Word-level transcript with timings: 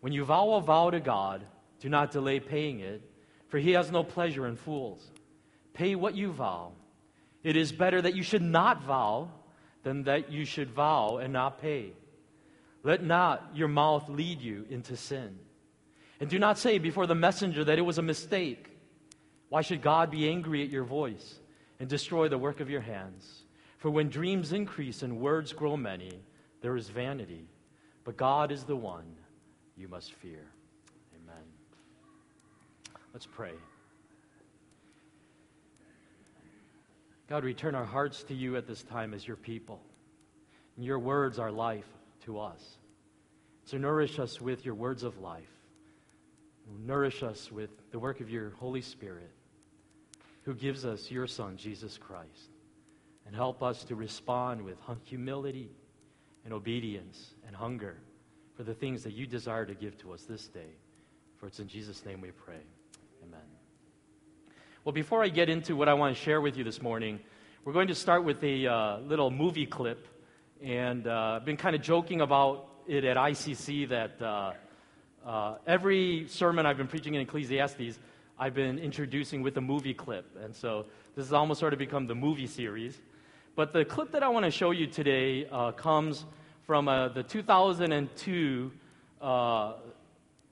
When 0.00 0.12
you 0.12 0.24
vow 0.24 0.52
a 0.52 0.60
vow 0.60 0.90
to 0.90 1.00
God, 1.00 1.44
do 1.80 1.88
not 1.88 2.12
delay 2.12 2.40
paying 2.40 2.80
it, 2.80 3.02
for 3.48 3.58
he 3.58 3.72
has 3.72 3.90
no 3.90 4.04
pleasure 4.04 4.46
in 4.46 4.56
fools. 4.56 5.10
Pay 5.74 5.94
what 5.94 6.16
you 6.16 6.32
vow. 6.32 6.72
It 7.42 7.56
is 7.56 7.72
better 7.72 8.00
that 8.02 8.16
you 8.16 8.22
should 8.22 8.42
not 8.42 8.82
vow 8.82 9.30
than 9.82 10.04
that 10.04 10.30
you 10.30 10.44
should 10.44 10.70
vow 10.70 11.18
and 11.18 11.32
not 11.32 11.60
pay. 11.60 11.92
Let 12.82 13.02
not 13.02 13.50
your 13.54 13.68
mouth 13.68 14.08
lead 14.08 14.40
you 14.40 14.66
into 14.70 14.96
sin. 14.96 15.38
And 16.20 16.28
do 16.28 16.38
not 16.38 16.58
say 16.58 16.78
before 16.78 17.06
the 17.06 17.14
messenger 17.14 17.64
that 17.64 17.78
it 17.78 17.82
was 17.82 17.98
a 17.98 18.02
mistake. 18.02 18.68
Why 19.48 19.62
should 19.62 19.82
God 19.82 20.10
be 20.10 20.28
angry 20.28 20.62
at 20.62 20.70
your 20.70 20.84
voice 20.84 21.38
and 21.80 21.88
destroy 21.88 22.28
the 22.28 22.38
work 22.38 22.60
of 22.60 22.70
your 22.70 22.80
hands? 22.80 23.44
For 23.78 23.90
when 23.90 24.08
dreams 24.08 24.52
increase 24.52 25.02
and 25.02 25.20
words 25.20 25.52
grow 25.52 25.76
many, 25.76 26.20
there 26.60 26.76
is 26.76 26.88
vanity. 26.88 27.46
But 28.04 28.16
God 28.16 28.50
is 28.50 28.64
the 28.64 28.76
one 28.76 29.14
you 29.78 29.88
must 29.88 30.12
fear. 30.14 30.44
Amen. 31.14 31.44
Let's 33.12 33.26
pray. 33.26 33.52
God, 37.28 37.44
return 37.44 37.74
our 37.74 37.84
hearts 37.84 38.24
to 38.24 38.34
you 38.34 38.56
at 38.56 38.66
this 38.66 38.82
time 38.82 39.14
as 39.14 39.26
your 39.26 39.36
people. 39.36 39.80
And 40.76 40.84
your 40.84 40.98
words 40.98 41.38
are 41.38 41.52
life 41.52 41.86
to 42.24 42.40
us. 42.40 42.78
So 43.64 43.76
nourish 43.76 44.18
us 44.18 44.40
with 44.40 44.64
your 44.64 44.74
words 44.74 45.04
of 45.04 45.18
life. 45.18 45.44
Nourish 46.84 47.22
us 47.22 47.52
with 47.52 47.70
the 47.92 47.98
work 47.98 48.20
of 48.20 48.30
your 48.30 48.50
Holy 48.58 48.82
Spirit, 48.82 49.30
who 50.42 50.54
gives 50.54 50.84
us 50.84 51.10
your 51.10 51.26
Son, 51.26 51.56
Jesus 51.56 51.98
Christ. 51.98 52.50
And 53.26 53.34
help 53.34 53.62
us 53.62 53.84
to 53.84 53.94
respond 53.94 54.62
with 54.62 54.78
humility 55.04 55.70
and 56.44 56.52
obedience 56.52 57.34
and 57.46 57.54
hunger 57.54 57.98
for 58.58 58.64
the 58.64 58.74
things 58.74 59.04
that 59.04 59.12
you 59.12 59.24
desire 59.24 59.64
to 59.64 59.72
give 59.72 59.96
to 59.96 60.12
us 60.12 60.24
this 60.24 60.48
day. 60.48 60.72
For 61.36 61.46
it's 61.46 61.60
in 61.60 61.68
Jesus' 61.68 62.04
name 62.04 62.20
we 62.20 62.32
pray. 62.32 62.58
Amen. 63.22 63.38
Well, 64.84 64.92
before 64.92 65.22
I 65.22 65.28
get 65.28 65.48
into 65.48 65.76
what 65.76 65.88
I 65.88 65.94
want 65.94 66.16
to 66.16 66.20
share 66.20 66.40
with 66.40 66.56
you 66.56 66.64
this 66.64 66.82
morning, 66.82 67.20
we're 67.64 67.72
going 67.72 67.86
to 67.86 67.94
start 67.94 68.24
with 68.24 68.42
a 68.42 68.66
uh, 68.66 68.98
little 68.98 69.30
movie 69.30 69.64
clip. 69.64 70.08
And 70.60 71.06
uh, 71.06 71.36
I've 71.36 71.44
been 71.44 71.56
kind 71.56 71.76
of 71.76 71.82
joking 71.82 72.20
about 72.20 72.66
it 72.88 73.04
at 73.04 73.16
ICC 73.16 73.90
that 73.90 74.20
uh, 74.20 74.54
uh, 75.24 75.58
every 75.64 76.26
sermon 76.26 76.66
I've 76.66 76.78
been 76.78 76.88
preaching 76.88 77.14
in 77.14 77.20
Ecclesiastes, 77.20 78.00
I've 78.40 78.54
been 78.54 78.80
introducing 78.80 79.40
with 79.40 79.56
a 79.56 79.60
movie 79.60 79.94
clip. 79.94 80.36
And 80.42 80.52
so 80.52 80.86
this 81.14 81.26
has 81.26 81.32
almost 81.32 81.60
sort 81.60 81.74
of 81.74 81.78
become 81.78 82.08
the 82.08 82.16
movie 82.16 82.48
series. 82.48 83.00
But 83.54 83.72
the 83.72 83.84
clip 83.84 84.10
that 84.10 84.24
I 84.24 84.28
want 84.28 84.46
to 84.46 84.50
show 84.50 84.72
you 84.72 84.88
today 84.88 85.46
uh, 85.46 85.70
comes 85.70 86.24
from 86.68 86.86
uh, 86.86 87.08
the 87.08 87.22
2002 87.22 88.70
uh, 89.22 89.72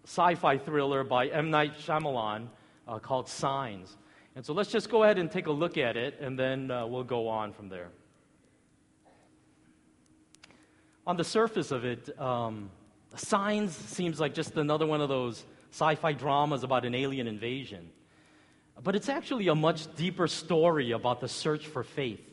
sci 0.04 0.34
fi 0.36 0.56
thriller 0.56 1.04
by 1.04 1.26
M. 1.26 1.50
Night 1.50 1.74
Shyamalan 1.78 2.46
uh, 2.88 2.98
called 2.98 3.28
Signs. 3.28 3.94
And 4.34 4.42
so 4.42 4.54
let's 4.54 4.70
just 4.70 4.88
go 4.88 5.02
ahead 5.02 5.18
and 5.18 5.30
take 5.30 5.46
a 5.46 5.52
look 5.52 5.76
at 5.76 5.98
it, 5.98 6.18
and 6.18 6.38
then 6.38 6.68
we'll 6.68 7.04
go 7.04 7.28
on 7.28 7.52
from 7.52 7.68
there. 7.68 7.88
On 11.06 11.18
the 11.18 11.24
surface 11.24 11.70
of 11.70 11.84
it, 11.84 12.18
um, 12.18 12.70
Signs 13.14 13.76
seems 13.76 14.18
like 14.18 14.32
just 14.32 14.56
another 14.56 14.86
one 14.86 15.02
of 15.02 15.10
those 15.10 15.44
sci 15.70 15.96
fi 15.96 16.14
dramas 16.14 16.62
about 16.62 16.86
an 16.86 16.94
alien 16.94 17.26
invasion. 17.26 17.90
But 18.82 18.96
it's 18.96 19.10
actually 19.10 19.48
a 19.48 19.54
much 19.54 19.94
deeper 19.96 20.28
story 20.28 20.92
about 20.92 21.20
the 21.20 21.28
search 21.28 21.66
for 21.66 21.84
faith. 21.84 22.25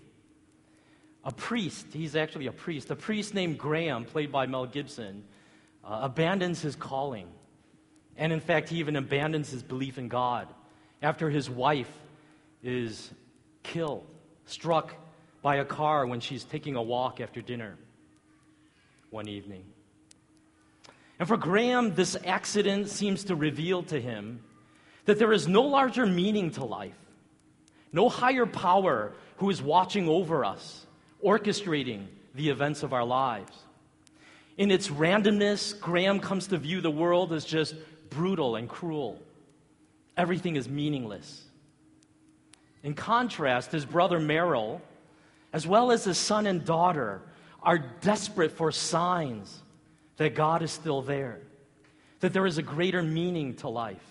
A 1.25 1.31
priest, 1.31 1.87
he's 1.93 2.15
actually 2.15 2.47
a 2.47 2.51
priest, 2.51 2.91
a 2.91 2.95
priest 2.95 3.33
named 3.33 3.57
Graham, 3.57 4.05
played 4.05 4.31
by 4.31 4.45
Mel 4.45 4.65
Gibson, 4.65 5.23
uh, 5.83 5.99
abandons 6.03 6.61
his 6.61 6.75
calling. 6.75 7.27
And 8.17 8.33
in 8.33 8.39
fact, 8.39 8.69
he 8.69 8.79
even 8.79 8.95
abandons 8.95 9.49
his 9.49 9.63
belief 9.63 9.97
in 9.97 10.09
God 10.09 10.47
after 11.01 11.29
his 11.29 11.49
wife 11.49 11.91
is 12.61 13.11
killed, 13.63 14.05
struck 14.45 14.93
by 15.41 15.57
a 15.57 15.65
car 15.65 16.05
when 16.05 16.19
she's 16.19 16.43
taking 16.43 16.75
a 16.75 16.81
walk 16.81 17.19
after 17.19 17.41
dinner 17.41 17.77
one 19.09 19.27
evening. 19.27 19.63
And 21.19 21.27
for 21.27 21.37
Graham, 21.37 21.93
this 21.95 22.17
accident 22.25 22.89
seems 22.89 23.25
to 23.25 23.35
reveal 23.35 23.83
to 23.83 24.01
him 24.01 24.41
that 25.05 25.19
there 25.19 25.31
is 25.31 25.47
no 25.47 25.61
larger 25.63 26.05
meaning 26.05 26.51
to 26.51 26.65
life, 26.65 26.97
no 27.91 28.09
higher 28.09 28.45
power 28.45 29.13
who 29.37 29.49
is 29.49 29.61
watching 29.61 30.07
over 30.07 30.43
us, 30.43 30.85
orchestrating 31.23 32.05
the 32.35 32.49
events 32.49 32.83
of 32.83 32.93
our 32.93 33.03
lives. 33.03 33.51
In 34.57 34.71
its 34.71 34.89
randomness, 34.89 35.79
Graham 35.79 36.19
comes 36.19 36.47
to 36.47 36.57
view 36.57 36.81
the 36.81 36.91
world 36.91 37.33
as 37.33 37.45
just 37.45 37.75
brutal 38.09 38.55
and 38.55 38.69
cruel. 38.69 39.21
Everything 40.15 40.55
is 40.55 40.69
meaningless. 40.69 41.43
In 42.83 42.93
contrast, 42.93 43.71
his 43.71 43.85
brother 43.85 44.19
Merrill, 44.19 44.81
as 45.51 45.65
well 45.65 45.91
as 45.91 46.03
his 46.03 46.17
son 46.17 46.45
and 46.45 46.63
daughter, 46.63 47.21
are 47.61 47.77
desperate 47.77 48.51
for 48.51 48.71
signs 48.71 49.61
that 50.17 50.35
God 50.35 50.61
is 50.61 50.71
still 50.71 51.01
there, 51.01 51.39
that 52.19 52.33
there 52.33 52.45
is 52.45 52.57
a 52.57 52.61
greater 52.61 53.01
meaning 53.01 53.55
to 53.55 53.69
life. 53.69 54.03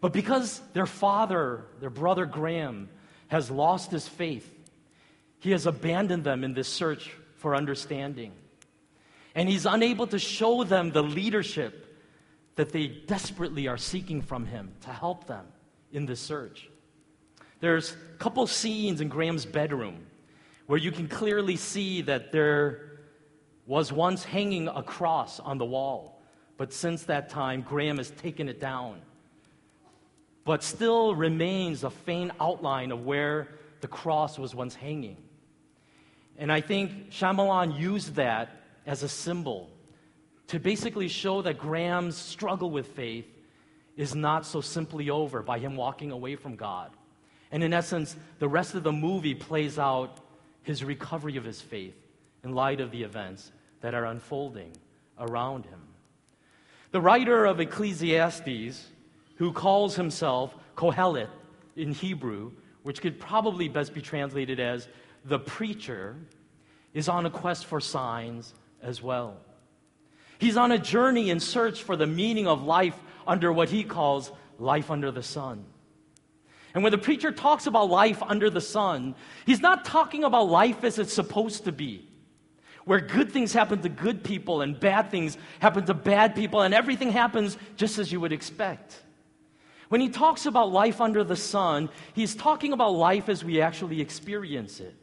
But 0.00 0.12
because 0.12 0.60
their 0.74 0.86
father, 0.86 1.64
their 1.80 1.90
brother 1.90 2.26
Graham, 2.26 2.88
has 3.28 3.50
lost 3.50 3.90
his 3.90 4.06
faith, 4.06 4.48
he 5.40 5.50
has 5.52 5.66
abandoned 5.66 6.24
them 6.24 6.44
in 6.44 6.54
this 6.54 6.68
search 6.68 7.12
for 7.36 7.54
understanding. 7.54 8.32
And 9.34 9.48
he's 9.48 9.66
unable 9.66 10.06
to 10.08 10.18
show 10.18 10.64
them 10.64 10.90
the 10.90 11.02
leadership 11.02 11.84
that 12.56 12.72
they 12.72 12.88
desperately 12.88 13.68
are 13.68 13.76
seeking 13.76 14.20
from 14.20 14.44
him 14.46 14.72
to 14.80 14.90
help 14.90 15.26
them 15.28 15.46
in 15.92 16.06
this 16.06 16.20
search. 16.20 16.68
There's 17.60 17.92
a 17.92 18.18
couple 18.18 18.46
scenes 18.48 19.00
in 19.00 19.08
Graham's 19.08 19.46
bedroom 19.46 20.06
where 20.66 20.78
you 20.78 20.90
can 20.90 21.06
clearly 21.06 21.56
see 21.56 22.02
that 22.02 22.32
there 22.32 22.98
was 23.66 23.92
once 23.92 24.24
hanging 24.24 24.66
a 24.66 24.82
cross 24.82 25.38
on 25.40 25.58
the 25.58 25.64
wall, 25.64 26.20
but 26.56 26.72
since 26.72 27.04
that 27.04 27.28
time, 27.28 27.62
Graham 27.62 27.98
has 27.98 28.10
taken 28.10 28.48
it 28.48 28.60
down. 28.60 29.00
But 30.44 30.64
still 30.64 31.14
remains 31.14 31.84
a 31.84 31.90
faint 31.90 32.32
outline 32.40 32.90
of 32.90 33.04
where 33.04 33.48
the 33.80 33.88
cross 33.88 34.38
was 34.38 34.54
once 34.54 34.74
hanging. 34.74 35.18
And 36.38 36.52
I 36.52 36.60
think 36.60 37.10
Shyamalan 37.10 37.78
used 37.78 38.14
that 38.14 38.50
as 38.86 39.02
a 39.02 39.08
symbol 39.08 39.70
to 40.46 40.58
basically 40.58 41.08
show 41.08 41.42
that 41.42 41.58
Graham's 41.58 42.16
struggle 42.16 42.70
with 42.70 42.86
faith 42.86 43.26
is 43.96 44.14
not 44.14 44.46
so 44.46 44.60
simply 44.60 45.10
over 45.10 45.42
by 45.42 45.58
him 45.58 45.76
walking 45.76 46.12
away 46.12 46.36
from 46.36 46.54
God. 46.56 46.90
And 47.50 47.62
in 47.64 47.72
essence, 47.72 48.16
the 48.38 48.48
rest 48.48 48.74
of 48.74 48.84
the 48.84 48.92
movie 48.92 49.34
plays 49.34 49.78
out 49.78 50.18
his 50.62 50.84
recovery 50.84 51.36
of 51.36 51.44
his 51.44 51.60
faith 51.60 51.96
in 52.44 52.54
light 52.54 52.80
of 52.80 52.92
the 52.92 53.02
events 53.02 53.50
that 53.80 53.94
are 53.94 54.06
unfolding 54.06 54.72
around 55.18 55.64
him. 55.64 55.80
The 56.92 57.00
writer 57.00 57.44
of 57.44 57.60
Ecclesiastes, 57.60 58.86
who 59.36 59.52
calls 59.52 59.96
himself 59.96 60.54
Kohelet 60.76 61.28
in 61.76 61.92
Hebrew, 61.92 62.52
which 62.82 63.02
could 63.02 63.18
probably 63.18 63.68
best 63.68 63.92
be 63.92 64.00
translated 64.00 64.60
as 64.60 64.88
the 65.28 65.38
preacher, 65.38 66.16
is 66.94 67.08
on 67.08 67.26
a 67.26 67.30
quest 67.30 67.66
for 67.66 67.80
signs 67.80 68.54
as 68.82 69.02
well. 69.02 69.36
He's 70.38 70.56
on 70.56 70.72
a 70.72 70.78
journey 70.78 71.30
in 71.30 71.40
search 71.40 71.82
for 71.82 71.96
the 71.96 72.06
meaning 72.06 72.46
of 72.46 72.62
life 72.62 72.98
under 73.26 73.52
what 73.52 73.68
he 73.68 73.84
calls 73.84 74.32
life 74.58 74.90
under 74.90 75.10
the 75.10 75.22
sun. 75.22 75.64
And 76.74 76.82
when 76.82 76.92
the 76.92 76.98
preacher 76.98 77.32
talks 77.32 77.66
about 77.66 77.90
life 77.90 78.22
under 78.22 78.50
the 78.50 78.60
sun, 78.60 79.14
he's 79.46 79.60
not 79.60 79.84
talking 79.84 80.24
about 80.24 80.48
life 80.48 80.84
as 80.84 80.98
it's 80.98 81.12
supposed 81.12 81.64
to 81.64 81.72
be, 81.72 82.06
where 82.84 83.00
good 83.00 83.32
things 83.32 83.52
happen 83.52 83.82
to 83.82 83.88
good 83.88 84.22
people 84.22 84.60
and 84.62 84.78
bad 84.78 85.10
things 85.10 85.36
happen 85.60 85.84
to 85.86 85.94
bad 85.94 86.34
people, 86.34 86.62
and 86.62 86.72
everything 86.72 87.10
happens 87.10 87.56
just 87.76 87.98
as 87.98 88.12
you 88.12 88.20
would 88.20 88.32
expect. 88.32 89.02
When 89.88 90.00
he 90.00 90.08
talks 90.08 90.46
about 90.46 90.70
life 90.70 91.00
under 91.00 91.24
the 91.24 91.36
sun, 91.36 91.88
he's 92.12 92.34
talking 92.34 92.72
about 92.72 92.90
life 92.92 93.28
as 93.28 93.42
we 93.42 93.60
actually 93.60 94.00
experience 94.00 94.80
it, 94.80 94.94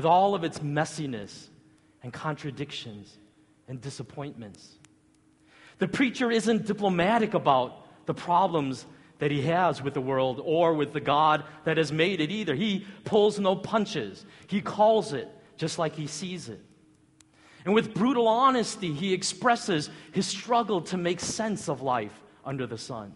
with 0.00 0.06
all 0.06 0.34
of 0.34 0.44
its 0.44 0.60
messiness 0.60 1.48
and 2.02 2.10
contradictions 2.10 3.18
and 3.68 3.82
disappointments. 3.82 4.78
The 5.76 5.88
preacher 5.88 6.30
isn't 6.30 6.64
diplomatic 6.64 7.34
about 7.34 8.06
the 8.06 8.14
problems 8.14 8.86
that 9.18 9.30
he 9.30 9.42
has 9.42 9.82
with 9.82 9.92
the 9.92 10.00
world 10.00 10.40
or 10.42 10.72
with 10.72 10.94
the 10.94 11.02
God 11.02 11.44
that 11.64 11.76
has 11.76 11.92
made 11.92 12.22
it 12.22 12.30
either. 12.30 12.54
He 12.54 12.86
pulls 13.04 13.38
no 13.38 13.54
punches, 13.54 14.24
he 14.46 14.62
calls 14.62 15.12
it 15.12 15.28
just 15.58 15.78
like 15.78 15.96
he 15.96 16.06
sees 16.06 16.48
it. 16.48 16.62
And 17.66 17.74
with 17.74 17.92
brutal 17.92 18.26
honesty, 18.26 18.94
he 18.94 19.12
expresses 19.12 19.90
his 20.12 20.26
struggle 20.26 20.80
to 20.80 20.96
make 20.96 21.20
sense 21.20 21.68
of 21.68 21.82
life 21.82 22.18
under 22.42 22.66
the 22.66 22.78
sun. 22.78 23.14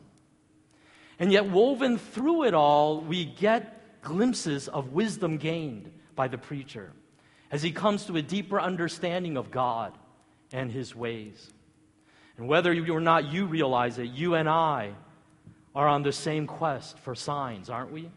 And 1.19 1.33
yet, 1.33 1.47
woven 1.49 1.97
through 1.97 2.45
it 2.45 2.53
all, 2.53 3.01
we 3.01 3.25
get 3.25 4.03
glimpses 4.03 4.69
of 4.69 4.93
wisdom 4.93 5.39
gained 5.39 5.91
by 6.15 6.29
the 6.29 6.39
preacher 6.39 6.93
as 7.51 7.63
he 7.63 7.71
comes 7.71 8.07
to 8.07 8.17
a 8.17 8.23
deeper 8.23 8.61
understanding 8.61 9.37
of 9.37 9.51
God 9.51 9.97
and 10.53 10.71
his 10.71 10.95
ways. 10.95 11.51
And 12.37 12.49
whether 12.49 12.73
or 12.73 13.01
not 13.01 13.33
you 13.33 13.47
realize 13.47 13.99
it, 13.99 14.11
you 14.11 14.35
and 14.35 14.49
I 14.49 14.95
are 15.75 15.87
on 15.87 16.03
the 16.03 16.13
same 16.13 16.47
quest 16.47 16.99
for 16.99 17.15
signs, 17.15 17.71
aren't 17.71 17.93
we? 17.93 18.11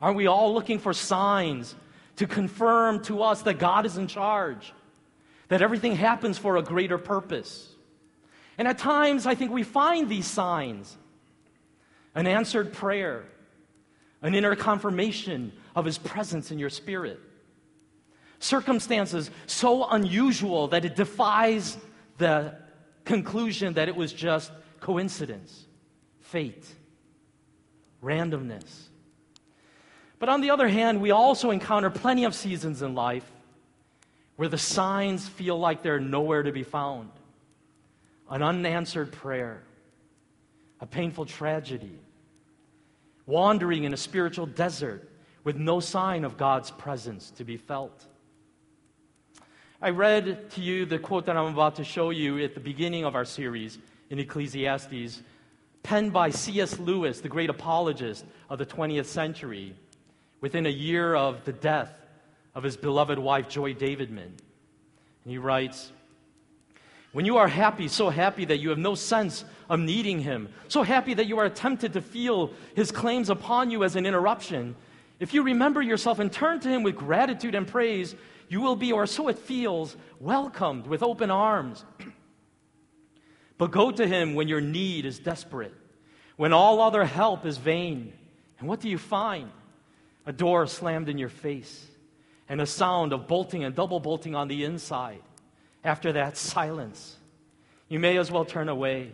Aren't 0.00 0.16
we 0.16 0.26
all 0.26 0.52
looking 0.54 0.78
for 0.78 0.92
signs 0.92 1.74
to 2.16 2.26
confirm 2.26 3.02
to 3.04 3.22
us 3.22 3.42
that 3.42 3.58
God 3.58 3.86
is 3.86 3.96
in 3.96 4.06
charge, 4.06 4.72
that 5.48 5.62
everything 5.62 5.96
happens 5.96 6.38
for 6.38 6.56
a 6.56 6.62
greater 6.62 6.98
purpose? 6.98 7.72
And 8.58 8.68
at 8.68 8.78
times, 8.78 9.26
I 9.26 9.34
think 9.34 9.52
we 9.52 9.62
find 9.62 10.08
these 10.08 10.26
signs 10.26 10.96
an 12.14 12.26
answered 12.26 12.72
prayer, 12.72 13.24
an 14.22 14.34
inner 14.34 14.56
confirmation 14.56 15.52
of 15.76 15.84
His 15.84 15.98
presence 15.98 16.50
in 16.50 16.58
your 16.58 16.70
spirit. 16.70 17.20
Circumstances 18.40 19.30
so 19.46 19.88
unusual 19.88 20.68
that 20.68 20.84
it 20.84 20.96
defies 20.96 21.76
the 22.18 22.54
conclusion 23.04 23.74
that 23.74 23.88
it 23.88 23.94
was 23.94 24.12
just 24.12 24.50
coincidence, 24.80 25.66
fate, 26.20 26.66
randomness. 28.02 28.88
But 30.18 30.30
on 30.30 30.40
the 30.40 30.50
other 30.50 30.66
hand, 30.66 31.00
we 31.00 31.10
also 31.10 31.50
encounter 31.50 31.90
plenty 31.90 32.24
of 32.24 32.34
seasons 32.34 32.80
in 32.80 32.94
life 32.94 33.30
where 34.36 34.48
the 34.48 34.58
signs 34.58 35.28
feel 35.28 35.58
like 35.58 35.82
they're 35.82 36.00
nowhere 36.00 36.42
to 36.42 36.52
be 36.52 36.62
found 36.62 37.10
an 38.28 38.42
unanswered 38.42 39.12
prayer, 39.12 39.62
a 40.80 40.86
painful 40.86 41.26
tragedy, 41.26 41.96
wandering 43.24 43.84
in 43.84 43.94
a 43.94 43.96
spiritual 43.96 44.46
desert 44.46 45.08
with 45.46 45.56
no 45.56 45.78
sign 45.78 46.24
of 46.24 46.36
God's 46.36 46.72
presence 46.72 47.30
to 47.30 47.44
be 47.44 47.56
felt. 47.56 48.04
I 49.80 49.90
read 49.90 50.50
to 50.50 50.60
you 50.60 50.86
the 50.86 50.98
quote 50.98 51.26
that 51.26 51.36
I'm 51.36 51.54
about 51.54 51.76
to 51.76 51.84
show 51.84 52.10
you 52.10 52.42
at 52.42 52.54
the 52.54 52.60
beginning 52.60 53.04
of 53.04 53.14
our 53.14 53.24
series 53.24 53.78
in 54.10 54.18
Ecclesiastes, 54.18 55.22
penned 55.84 56.12
by 56.12 56.30
C.S. 56.30 56.80
Lewis, 56.80 57.20
the 57.20 57.28
great 57.28 57.48
apologist 57.48 58.24
of 58.50 58.58
the 58.58 58.66
20th 58.66 59.04
century, 59.04 59.76
within 60.40 60.66
a 60.66 60.70
year 60.70 61.14
of 61.14 61.44
the 61.44 61.52
death 61.52 61.92
of 62.56 62.64
his 62.64 62.76
beloved 62.76 63.20
wife, 63.20 63.48
Joy 63.48 63.72
Davidman. 63.72 64.32
And 64.32 64.36
he 65.26 65.38
writes, 65.38 65.92
when 67.12 67.24
you 67.24 67.36
are 67.36 67.46
happy, 67.46 67.86
so 67.86 68.10
happy 68.10 68.46
that 68.46 68.58
you 68.58 68.70
have 68.70 68.78
no 68.78 68.96
sense 68.96 69.44
of 69.70 69.78
needing 69.78 70.18
Him, 70.18 70.48
so 70.66 70.82
happy 70.82 71.14
that 71.14 71.26
you 71.26 71.38
are 71.38 71.48
tempted 71.48 71.92
to 71.92 72.02
feel 72.02 72.50
His 72.74 72.90
claims 72.90 73.30
upon 73.30 73.70
you 73.70 73.84
as 73.84 73.94
an 73.96 74.04
interruption, 74.04 74.74
if 75.18 75.32
you 75.32 75.42
remember 75.42 75.80
yourself 75.80 76.18
and 76.18 76.30
turn 76.30 76.60
to 76.60 76.68
Him 76.68 76.82
with 76.82 76.96
gratitude 76.96 77.54
and 77.54 77.66
praise, 77.66 78.14
you 78.48 78.60
will 78.60 78.76
be, 78.76 78.92
or 78.92 79.06
so 79.06 79.28
it 79.28 79.38
feels, 79.38 79.96
welcomed 80.20 80.86
with 80.86 81.02
open 81.02 81.30
arms. 81.30 81.84
but 83.58 83.70
go 83.70 83.90
to 83.90 84.06
Him 84.06 84.34
when 84.34 84.48
your 84.48 84.60
need 84.60 85.06
is 85.06 85.18
desperate, 85.18 85.74
when 86.36 86.52
all 86.52 86.80
other 86.80 87.04
help 87.04 87.46
is 87.46 87.56
vain. 87.56 88.12
And 88.58 88.68
what 88.68 88.80
do 88.80 88.88
you 88.88 88.98
find? 88.98 89.50
A 90.26 90.32
door 90.32 90.66
slammed 90.66 91.08
in 91.08 91.18
your 91.18 91.28
face, 91.28 91.86
and 92.48 92.60
a 92.60 92.66
sound 92.66 93.12
of 93.12 93.26
bolting 93.26 93.64
and 93.64 93.74
double 93.74 94.00
bolting 94.00 94.34
on 94.34 94.48
the 94.48 94.64
inside. 94.64 95.22
After 95.84 96.12
that, 96.12 96.36
silence. 96.36 97.16
You 97.88 98.00
may 98.00 98.18
as 98.18 98.30
well 98.30 98.44
turn 98.44 98.68
away. 98.68 99.12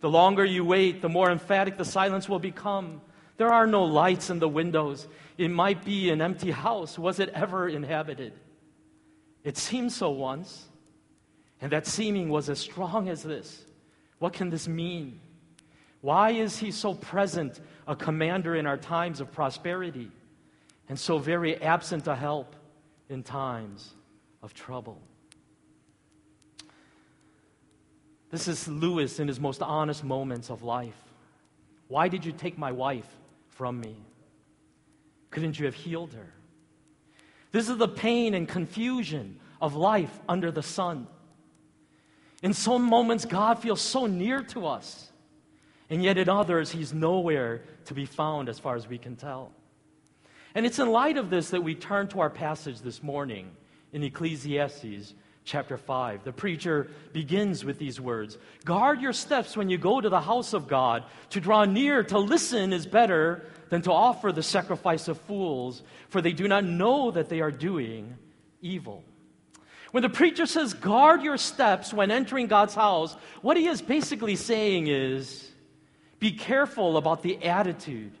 The 0.00 0.10
longer 0.10 0.44
you 0.44 0.64
wait, 0.64 1.00
the 1.00 1.08
more 1.08 1.30
emphatic 1.30 1.78
the 1.78 1.84
silence 1.84 2.28
will 2.28 2.38
become. 2.38 3.00
There 3.36 3.52
are 3.52 3.66
no 3.66 3.84
lights 3.84 4.30
in 4.30 4.38
the 4.38 4.48
windows. 4.48 5.06
It 5.36 5.50
might 5.50 5.84
be 5.84 6.10
an 6.10 6.22
empty 6.22 6.50
house. 6.50 6.98
Was 6.98 7.20
it 7.20 7.28
ever 7.30 7.68
inhabited? 7.68 8.32
It 9.44 9.56
seemed 9.56 9.92
so 9.92 10.10
once. 10.10 10.66
And 11.60 11.72
that 11.72 11.86
seeming 11.86 12.28
was 12.28 12.48
as 12.48 12.58
strong 12.58 13.08
as 13.08 13.22
this. 13.22 13.64
What 14.18 14.32
can 14.32 14.50
this 14.50 14.66
mean? 14.66 15.20
Why 16.00 16.30
is 16.30 16.58
he 16.58 16.70
so 16.70 16.94
present, 16.94 17.60
a 17.86 17.96
commander 17.96 18.54
in 18.54 18.66
our 18.66 18.76
times 18.76 19.20
of 19.20 19.32
prosperity, 19.32 20.10
and 20.88 20.98
so 20.98 21.18
very 21.18 21.60
absent 21.60 22.04
to 22.04 22.14
help 22.14 22.54
in 23.08 23.22
times 23.22 23.94
of 24.42 24.54
trouble? 24.54 25.00
This 28.30 28.48
is 28.48 28.68
Lewis 28.68 29.18
in 29.18 29.28
his 29.28 29.40
most 29.40 29.62
honest 29.62 30.04
moments 30.04 30.50
of 30.50 30.62
life. 30.62 31.00
Why 31.88 32.08
did 32.08 32.24
you 32.24 32.32
take 32.32 32.58
my 32.58 32.72
wife 32.72 33.08
from 33.56 33.80
me? 33.80 33.96
Couldn't 35.30 35.58
you 35.58 35.66
have 35.66 35.74
healed 35.74 36.12
her? 36.14 36.32
This 37.52 37.68
is 37.68 37.78
the 37.78 37.88
pain 37.88 38.34
and 38.34 38.46
confusion 38.46 39.40
of 39.60 39.74
life 39.74 40.18
under 40.28 40.50
the 40.50 40.62
sun. 40.62 41.06
In 42.42 42.52
some 42.52 42.82
moments, 42.82 43.24
God 43.24 43.58
feels 43.58 43.80
so 43.80 44.06
near 44.06 44.42
to 44.44 44.66
us, 44.66 45.10
and 45.88 46.02
yet 46.02 46.18
in 46.18 46.28
others, 46.28 46.70
He's 46.70 46.92
nowhere 46.92 47.62
to 47.86 47.94
be 47.94 48.04
found 48.04 48.48
as 48.48 48.58
far 48.58 48.76
as 48.76 48.86
we 48.86 48.98
can 48.98 49.16
tell. 49.16 49.52
And 50.54 50.66
it's 50.66 50.78
in 50.78 50.90
light 50.90 51.16
of 51.16 51.30
this 51.30 51.50
that 51.50 51.62
we 51.62 51.74
turn 51.74 52.08
to 52.08 52.20
our 52.20 52.30
passage 52.30 52.80
this 52.80 53.02
morning 53.02 53.50
in 53.92 54.02
Ecclesiastes 54.02 55.14
chapter 55.46 55.78
5. 55.78 56.24
The 56.24 56.32
preacher 56.32 56.90
begins 57.14 57.64
with 57.64 57.78
these 57.78 57.98
words 57.98 58.36
Guard 58.64 59.00
your 59.00 59.14
steps 59.14 59.56
when 59.56 59.70
you 59.70 59.78
go 59.78 60.00
to 60.00 60.10
the 60.10 60.20
house 60.20 60.52
of 60.52 60.68
God. 60.68 61.04
To 61.30 61.40
draw 61.40 61.64
near, 61.64 62.02
to 62.04 62.18
listen 62.18 62.72
is 62.72 62.86
better 62.86 63.46
than 63.70 63.82
to 63.82 63.92
offer 63.92 64.32
the 64.32 64.42
sacrifice 64.42 65.08
of 65.08 65.20
fools, 65.22 65.82
for 66.08 66.20
they 66.20 66.32
do 66.32 66.46
not 66.46 66.64
know 66.64 67.10
that 67.12 67.28
they 67.28 67.40
are 67.40 67.50
doing 67.50 68.16
evil. 68.60 69.02
When 69.92 70.02
the 70.02 70.08
preacher 70.08 70.46
says, 70.46 70.74
guard 70.74 71.22
your 71.22 71.38
steps 71.38 71.94
when 71.94 72.10
entering 72.10 72.48
God's 72.48 72.74
house, 72.74 73.16
what 73.40 73.56
he 73.56 73.66
is 73.66 73.80
basically 73.80 74.36
saying 74.36 74.88
is, 74.88 75.50
be 76.18 76.32
careful 76.32 76.96
about 76.96 77.22
the 77.22 77.44
attitude 77.44 78.12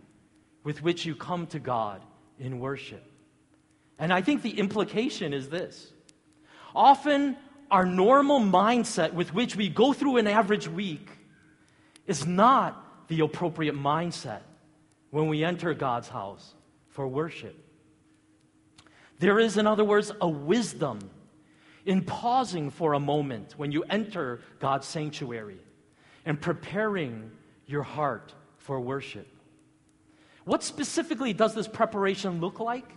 with 0.64 0.82
which 0.82 1.04
you 1.04 1.14
come 1.14 1.46
to 1.48 1.58
God 1.58 2.02
in 2.38 2.60
worship. 2.60 3.04
And 3.98 4.12
I 4.12 4.22
think 4.22 4.42
the 4.42 4.58
implication 4.58 5.32
is 5.32 5.48
this 5.48 5.92
Often, 6.76 7.38
our 7.70 7.86
normal 7.86 8.38
mindset 8.38 9.14
with 9.14 9.32
which 9.32 9.56
we 9.56 9.70
go 9.70 9.94
through 9.94 10.18
an 10.18 10.26
average 10.26 10.68
week 10.68 11.08
is 12.06 12.26
not 12.26 13.08
the 13.08 13.20
appropriate 13.20 13.74
mindset 13.74 14.42
when 15.10 15.28
we 15.28 15.42
enter 15.42 15.72
God's 15.72 16.08
house 16.08 16.54
for 16.88 17.08
worship. 17.08 17.56
There 19.18 19.38
is, 19.38 19.56
in 19.56 19.66
other 19.66 19.84
words, 19.84 20.12
a 20.20 20.28
wisdom 20.28 20.98
in 21.86 22.02
pausing 22.02 22.70
for 22.70 22.92
a 22.92 23.00
moment 23.00 23.54
when 23.56 23.72
you 23.72 23.82
enter 23.88 24.40
God's 24.58 24.86
sanctuary 24.86 25.58
and 26.26 26.38
preparing 26.38 27.30
your 27.66 27.84
heart 27.84 28.34
for 28.58 28.78
worship. 28.78 29.26
What 30.44 30.62
specifically 30.62 31.32
does 31.32 31.54
this 31.54 31.66
preparation 31.66 32.40
look 32.40 32.60
like? 32.60 32.92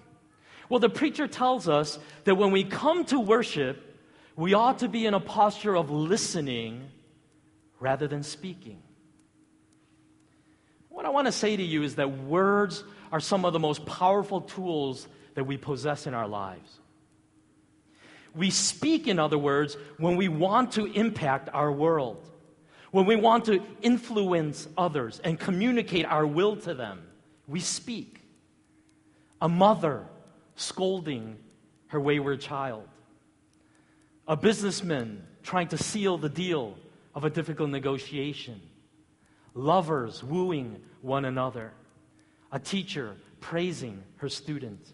Well, 0.69 0.79
the 0.79 0.89
preacher 0.89 1.27
tells 1.27 1.67
us 1.67 1.99
that 2.23 2.35
when 2.35 2.51
we 2.51 2.63
come 2.63 3.03
to 3.05 3.19
worship, 3.19 3.99
we 4.35 4.53
ought 4.53 4.79
to 4.79 4.87
be 4.87 5.05
in 5.05 5.13
a 5.13 5.19
posture 5.19 5.75
of 5.75 5.89
listening 5.89 6.89
rather 7.79 8.07
than 8.07 8.23
speaking. 8.23 8.81
What 10.89 11.05
I 11.05 11.09
want 11.09 11.27
to 11.27 11.31
say 11.31 11.55
to 11.55 11.63
you 11.63 11.83
is 11.83 11.95
that 11.95 12.11
words 12.23 12.83
are 13.11 13.19
some 13.19 13.45
of 13.45 13.53
the 13.53 13.59
most 13.59 13.85
powerful 13.85 14.41
tools 14.41 15.07
that 15.33 15.45
we 15.45 15.57
possess 15.57 16.05
in 16.05 16.13
our 16.13 16.27
lives. 16.27 16.79
We 18.35 18.51
speak, 18.51 19.07
in 19.07 19.17
other 19.17 19.37
words, 19.37 19.75
when 19.97 20.17
we 20.17 20.27
want 20.27 20.73
to 20.73 20.85
impact 20.85 21.49
our 21.51 21.71
world, 21.71 22.29
When 22.91 23.05
we 23.05 23.15
want 23.15 23.45
to 23.45 23.63
influence 23.81 24.67
others 24.77 25.21
and 25.23 25.39
communicate 25.39 26.05
our 26.05 26.25
will 26.25 26.55
to 26.57 26.73
them, 26.73 27.03
we 27.47 27.59
speak. 27.59 28.21
A 29.41 29.47
mother 29.47 30.05
scolding 30.59 31.37
her 31.87 31.99
wayward 31.99 32.41
child. 32.41 32.87
A 34.27 34.35
businessman 34.35 35.25
trying 35.41 35.69
to 35.69 35.77
seal 35.77 36.17
the 36.17 36.29
deal 36.29 36.77
of 37.15 37.23
a 37.23 37.29
difficult 37.29 37.69
negotiation. 37.69 38.61
Lovers 39.53 40.23
wooing 40.23 40.81
one 41.01 41.25
another. 41.25 41.71
A 42.51 42.59
teacher 42.59 43.15
praising 43.39 44.03
her 44.17 44.29
student. 44.29 44.93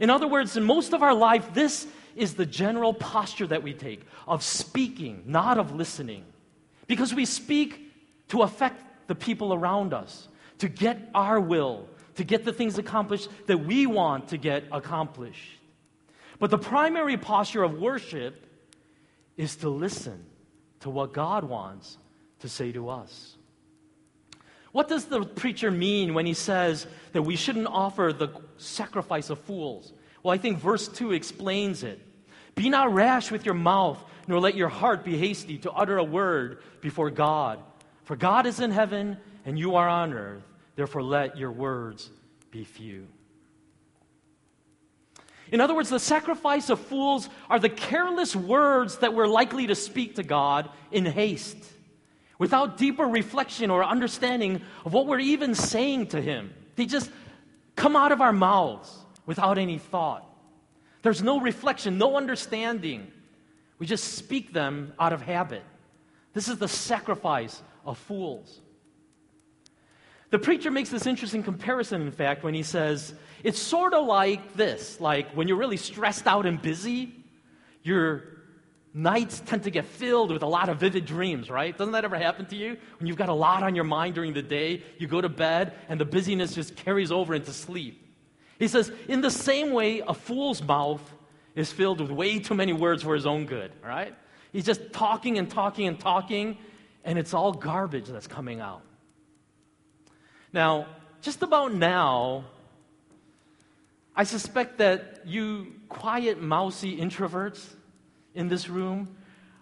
In 0.00 0.08
other 0.08 0.26
words, 0.26 0.56
in 0.56 0.62
most 0.62 0.94
of 0.94 1.02
our 1.02 1.14
life, 1.14 1.52
this 1.52 1.86
is 2.16 2.34
the 2.34 2.46
general 2.46 2.94
posture 2.94 3.46
that 3.46 3.62
we 3.62 3.74
take 3.74 4.02
of 4.26 4.42
speaking, 4.42 5.22
not 5.26 5.58
of 5.58 5.74
listening. 5.74 6.24
Because 6.86 7.14
we 7.14 7.24
speak 7.24 7.92
to 8.28 8.42
affect 8.42 9.08
the 9.08 9.14
people 9.14 9.52
around 9.52 9.92
us, 9.92 10.28
to 10.58 10.68
get 10.68 11.10
our 11.14 11.40
will, 11.40 11.88
to 12.16 12.24
get 12.24 12.44
the 12.44 12.52
things 12.52 12.78
accomplished 12.78 13.28
that 13.46 13.58
we 13.58 13.86
want 13.86 14.28
to 14.28 14.36
get 14.36 14.64
accomplished. 14.72 15.58
But 16.38 16.50
the 16.50 16.58
primary 16.58 17.16
posture 17.16 17.62
of 17.62 17.78
worship 17.78 18.44
is 19.36 19.56
to 19.56 19.68
listen 19.68 20.24
to 20.80 20.90
what 20.90 21.12
God 21.12 21.44
wants 21.44 21.96
to 22.40 22.48
say 22.48 22.72
to 22.72 22.88
us. 22.88 23.36
What 24.72 24.88
does 24.88 25.04
the 25.04 25.24
preacher 25.24 25.70
mean 25.70 26.14
when 26.14 26.26
he 26.26 26.34
says 26.34 26.86
that 27.12 27.22
we 27.22 27.36
shouldn't 27.36 27.66
offer 27.66 28.12
the 28.12 28.28
sacrifice 28.56 29.30
of 29.30 29.38
fools? 29.40 29.92
Well, 30.22 30.34
I 30.34 30.38
think 30.38 30.58
verse 30.58 30.88
2 30.88 31.12
explains 31.12 31.82
it. 31.82 32.00
Be 32.54 32.68
not 32.68 32.92
rash 32.92 33.30
with 33.30 33.44
your 33.44 33.54
mouth, 33.54 34.02
nor 34.26 34.40
let 34.40 34.54
your 34.54 34.68
heart 34.68 35.04
be 35.04 35.16
hasty 35.16 35.58
to 35.58 35.72
utter 35.72 35.98
a 35.98 36.04
word 36.04 36.62
before 36.80 37.10
God. 37.10 37.58
For 38.04 38.16
God 38.16 38.46
is 38.46 38.60
in 38.60 38.70
heaven, 38.70 39.18
and 39.44 39.58
you 39.58 39.76
are 39.76 39.88
on 39.88 40.12
earth. 40.12 40.42
Therefore, 40.74 41.02
let 41.02 41.36
your 41.36 41.52
words 41.52 42.10
be 42.50 42.64
few. 42.64 43.06
In 45.50 45.60
other 45.60 45.74
words, 45.74 45.90
the 45.90 46.00
sacrifice 46.00 46.70
of 46.70 46.80
fools 46.80 47.28
are 47.50 47.58
the 47.58 47.68
careless 47.68 48.34
words 48.34 48.98
that 48.98 49.12
we're 49.12 49.26
likely 49.26 49.66
to 49.66 49.74
speak 49.74 50.14
to 50.14 50.22
God 50.22 50.70
in 50.90 51.04
haste, 51.04 51.62
without 52.38 52.78
deeper 52.78 53.04
reflection 53.04 53.70
or 53.70 53.84
understanding 53.84 54.62
of 54.86 54.94
what 54.94 55.06
we're 55.06 55.20
even 55.20 55.54
saying 55.54 56.06
to 56.08 56.22
Him. 56.22 56.54
They 56.76 56.86
just 56.86 57.10
come 57.76 57.96
out 57.96 58.12
of 58.12 58.22
our 58.22 58.32
mouths 58.32 58.96
without 59.26 59.58
any 59.58 59.76
thought. 59.76 60.26
There's 61.02 61.22
no 61.22 61.38
reflection, 61.38 61.98
no 61.98 62.16
understanding. 62.16 63.12
We 63.78 63.84
just 63.84 64.14
speak 64.14 64.54
them 64.54 64.94
out 64.98 65.12
of 65.12 65.20
habit. 65.20 65.64
This 66.32 66.48
is 66.48 66.56
the 66.56 66.68
sacrifice 66.68 67.62
of 67.84 67.98
fools. 67.98 68.61
The 70.32 70.38
preacher 70.38 70.70
makes 70.70 70.88
this 70.88 71.06
interesting 71.06 71.42
comparison, 71.42 72.00
in 72.00 72.10
fact, 72.10 72.42
when 72.42 72.54
he 72.54 72.62
says, 72.62 73.12
it's 73.44 73.58
sort 73.58 73.92
of 73.92 74.06
like 74.06 74.54
this 74.54 74.98
like 74.98 75.28
when 75.32 75.46
you're 75.46 75.58
really 75.58 75.76
stressed 75.76 76.26
out 76.26 76.46
and 76.46 76.60
busy, 76.60 77.12
your 77.82 78.24
nights 78.94 79.42
tend 79.44 79.64
to 79.64 79.70
get 79.70 79.84
filled 79.84 80.32
with 80.32 80.42
a 80.42 80.46
lot 80.46 80.70
of 80.70 80.80
vivid 80.80 81.04
dreams, 81.04 81.50
right? 81.50 81.76
Doesn't 81.76 81.92
that 81.92 82.06
ever 82.06 82.16
happen 82.16 82.46
to 82.46 82.56
you? 82.56 82.78
When 82.98 83.08
you've 83.08 83.18
got 83.18 83.28
a 83.28 83.34
lot 83.34 83.62
on 83.62 83.74
your 83.74 83.84
mind 83.84 84.14
during 84.14 84.32
the 84.32 84.40
day, 84.40 84.82
you 84.96 85.06
go 85.06 85.20
to 85.20 85.28
bed, 85.28 85.74
and 85.90 86.00
the 86.00 86.06
busyness 86.06 86.54
just 86.54 86.76
carries 86.76 87.12
over 87.12 87.34
into 87.34 87.52
sleep. 87.52 88.02
He 88.58 88.68
says, 88.68 88.90
in 89.08 89.20
the 89.20 89.30
same 89.30 89.74
way, 89.74 90.00
a 90.00 90.14
fool's 90.14 90.62
mouth 90.62 91.02
is 91.54 91.70
filled 91.70 92.00
with 92.00 92.10
way 92.10 92.38
too 92.38 92.54
many 92.54 92.72
words 92.72 93.02
for 93.02 93.14
his 93.14 93.26
own 93.26 93.44
good, 93.44 93.70
right? 93.84 94.14
He's 94.50 94.64
just 94.64 94.94
talking 94.94 95.36
and 95.36 95.50
talking 95.50 95.88
and 95.88 96.00
talking, 96.00 96.56
and 97.04 97.18
it's 97.18 97.34
all 97.34 97.52
garbage 97.52 98.06
that's 98.06 98.26
coming 98.26 98.60
out. 98.60 98.80
Now, 100.52 100.86
just 101.22 101.42
about 101.42 101.72
now, 101.72 102.44
I 104.14 104.24
suspect 104.24 104.78
that 104.78 105.22
you 105.24 105.72
quiet, 105.88 106.40
mousy 106.40 106.98
introverts 106.98 107.66
in 108.34 108.48
this 108.48 108.68
room 108.68 109.16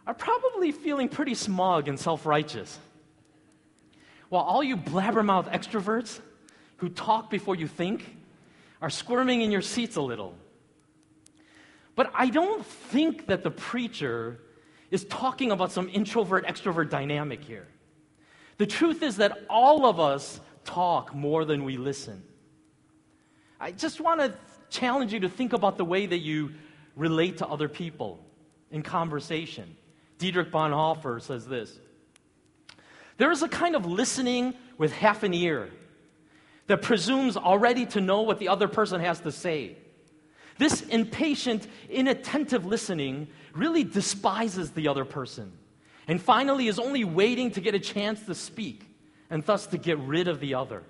are 0.06 0.14
probably 0.14 0.72
feeling 0.72 1.08
pretty 1.08 1.34
smug 1.34 1.86
and 1.86 1.98
self 1.98 2.26
righteous. 2.26 2.78
While 4.28 4.42
all 4.42 4.62
you 4.62 4.76
blabbermouth 4.76 5.50
extroverts 5.52 6.20
who 6.78 6.88
talk 6.88 7.30
before 7.30 7.54
you 7.54 7.68
think 7.68 8.16
are 8.80 8.90
squirming 8.90 9.42
in 9.42 9.50
your 9.50 9.62
seats 9.62 9.96
a 9.96 10.02
little. 10.02 10.34
But 11.94 12.10
I 12.14 12.30
don't 12.30 12.64
think 12.64 13.26
that 13.26 13.42
the 13.42 13.50
preacher 13.50 14.40
is 14.90 15.04
talking 15.04 15.50
about 15.50 15.70
some 15.70 15.88
introvert 15.92 16.46
extrovert 16.46 16.88
dynamic 16.90 17.44
here. 17.44 17.68
The 18.56 18.66
truth 18.66 19.02
is 19.02 19.16
that 19.16 19.44
all 19.48 19.86
of 19.86 20.00
us 20.00 20.40
talk 20.64 21.14
more 21.14 21.44
than 21.44 21.64
we 21.64 21.76
listen. 21.76 22.22
I 23.58 23.72
just 23.72 24.00
want 24.00 24.20
to 24.20 24.34
challenge 24.70 25.12
you 25.12 25.20
to 25.20 25.28
think 25.28 25.52
about 25.52 25.76
the 25.76 25.84
way 25.84 26.06
that 26.06 26.18
you 26.18 26.52
relate 26.96 27.38
to 27.38 27.46
other 27.46 27.68
people 27.68 28.24
in 28.70 28.82
conversation. 28.82 29.76
Dietrich 30.18 30.50
Bonhoeffer 30.50 31.20
says 31.20 31.46
this 31.46 31.78
There 33.16 33.30
is 33.30 33.42
a 33.42 33.48
kind 33.48 33.76
of 33.76 33.86
listening 33.86 34.54
with 34.78 34.92
half 34.92 35.22
an 35.22 35.34
ear 35.34 35.70
that 36.66 36.82
presumes 36.82 37.36
already 37.36 37.84
to 37.86 38.00
know 38.00 38.22
what 38.22 38.38
the 38.38 38.48
other 38.48 38.68
person 38.68 39.00
has 39.00 39.20
to 39.20 39.32
say. 39.32 39.76
This 40.58 40.82
impatient, 40.82 41.66
inattentive 41.88 42.66
listening 42.66 43.28
really 43.54 43.82
despises 43.82 44.70
the 44.72 44.88
other 44.88 45.04
person 45.04 45.52
and 46.06 46.20
finally 46.20 46.66
is 46.66 46.78
only 46.78 47.04
waiting 47.04 47.50
to 47.52 47.60
get 47.60 47.74
a 47.74 47.78
chance 47.78 48.20
to 48.26 48.34
speak 48.34 48.89
and 49.30 49.44
thus 49.44 49.66
to 49.68 49.78
get 49.78 49.98
rid 49.98 50.28
of 50.28 50.40
the 50.40 50.54
other. 50.54 50.82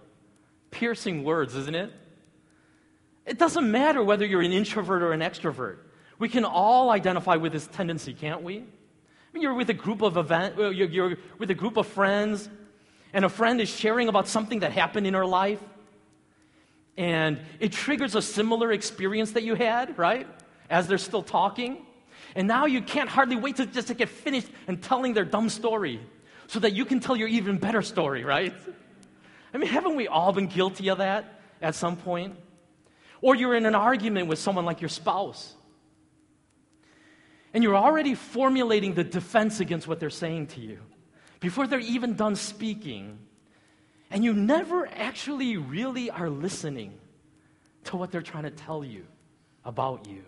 Piercing 0.71 1.23
words, 1.25 1.55
isn't 1.55 1.75
it? 1.75 1.93
It 3.27 3.39
doesn't 3.39 3.71
matter 3.71 4.03
whether 4.03 4.25
you're 4.25 4.41
an 4.41 4.53
introvert 4.53 5.03
or 5.03 5.13
an 5.13 5.21
extrovert. 5.21 5.77
We 6.19 6.29
can 6.29 6.45
all 6.45 6.91
identify 6.91 7.37
with 7.37 7.53
this 7.53 7.67
tendency, 7.67 8.15
can't 8.15 8.43
we? 8.43 8.59
I 8.59 9.33
mean, 9.33 9.43
you're 9.43 9.55
with 9.55 9.71
a 9.71 9.75
group 9.75 10.03
of 10.03 10.17
event, 10.17 10.57
you're 10.59 11.17
with 11.39 11.51
a 11.51 11.55
group 11.55 11.77
of 11.77 11.87
friends, 11.87 12.49
and 13.13 13.25
a 13.25 13.29
friend 13.29 13.61
is 13.61 13.69
sharing 13.69 14.09
about 14.09 14.27
something 14.27 14.61
that 14.61 14.73
happened 14.73 15.07
in 15.07 15.15
her 15.15 15.27
life, 15.27 15.61
and 16.97 17.41
it 17.61 17.73
triggers 17.73 18.15
a 18.15 18.23
similar 18.23 18.73
experience 18.73 19.33
that 19.33 19.43
you 19.43 19.55
had, 19.55 19.97
right? 19.99 20.27
As 20.69 20.89
they're 20.89 20.99
still 20.99 21.23
talking. 21.23 21.87
And 22.35 22.47
now 22.47 22.67
you 22.67 22.83
can't 22.83 23.09
hardly 23.09 23.37
wait 23.37 23.57
to 23.57 23.67
just 23.67 23.89
to 23.89 23.95
get 23.95 24.09
finished 24.09 24.49
and 24.67 24.83
telling 24.83 25.15
their 25.15 25.25
dumb 25.25 25.49
story 25.49 26.01
so 26.51 26.59
that 26.59 26.73
you 26.73 26.85
can 26.85 26.99
tell 26.99 27.15
your 27.15 27.29
even 27.29 27.59
better 27.59 27.81
story, 27.81 28.25
right? 28.25 28.53
I 29.55 29.59
mean, 29.59 29.69
haven't 29.69 29.95
we 29.95 30.09
all 30.09 30.33
been 30.33 30.49
guilty 30.49 30.89
of 30.89 30.99
that 30.99 31.41
at 31.63 31.77
some 31.77 31.97
point? 31.97 32.35
Or 33.23 33.37
you're 33.37 33.55
in 33.55 33.67
an 33.67 33.77
argument 33.77 34.27
with 34.27 34.41
someone 34.41 34.65
like 34.65 34.81
your 34.81 34.89
spouse, 34.89 35.55
and 37.55 37.63
you're 37.63 37.77
already 37.77 38.17
formulating 38.17 38.95
the 38.95 39.05
defense 39.05 39.61
against 39.61 39.87
what 39.87 40.01
they're 40.01 40.11
saying 40.11 40.49
to 40.49 40.61
you 40.61 40.81
before 41.39 41.69
they're 41.69 41.79
even 41.79 42.17
done 42.17 42.35
speaking, 42.35 43.21
and 44.11 44.25
you 44.25 44.33
never 44.33 44.89
actually 44.89 45.57
really 45.57 46.11
are 46.11 46.29
listening 46.29 46.99
to 47.85 47.97
what 47.97 48.11
they're 48.11 48.23
trying 48.23 48.43
to 48.43 48.51
tell 48.51 48.83
you 48.83 49.07
about 49.65 50.09
you. 50.09 50.25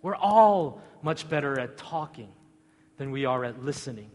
We're 0.00 0.16
all 0.16 0.80
much 1.02 1.28
better 1.28 1.60
at 1.60 1.76
talking 1.76 2.32
than 2.96 3.10
we 3.10 3.26
are 3.26 3.44
at 3.44 3.62
listening. 3.62 4.12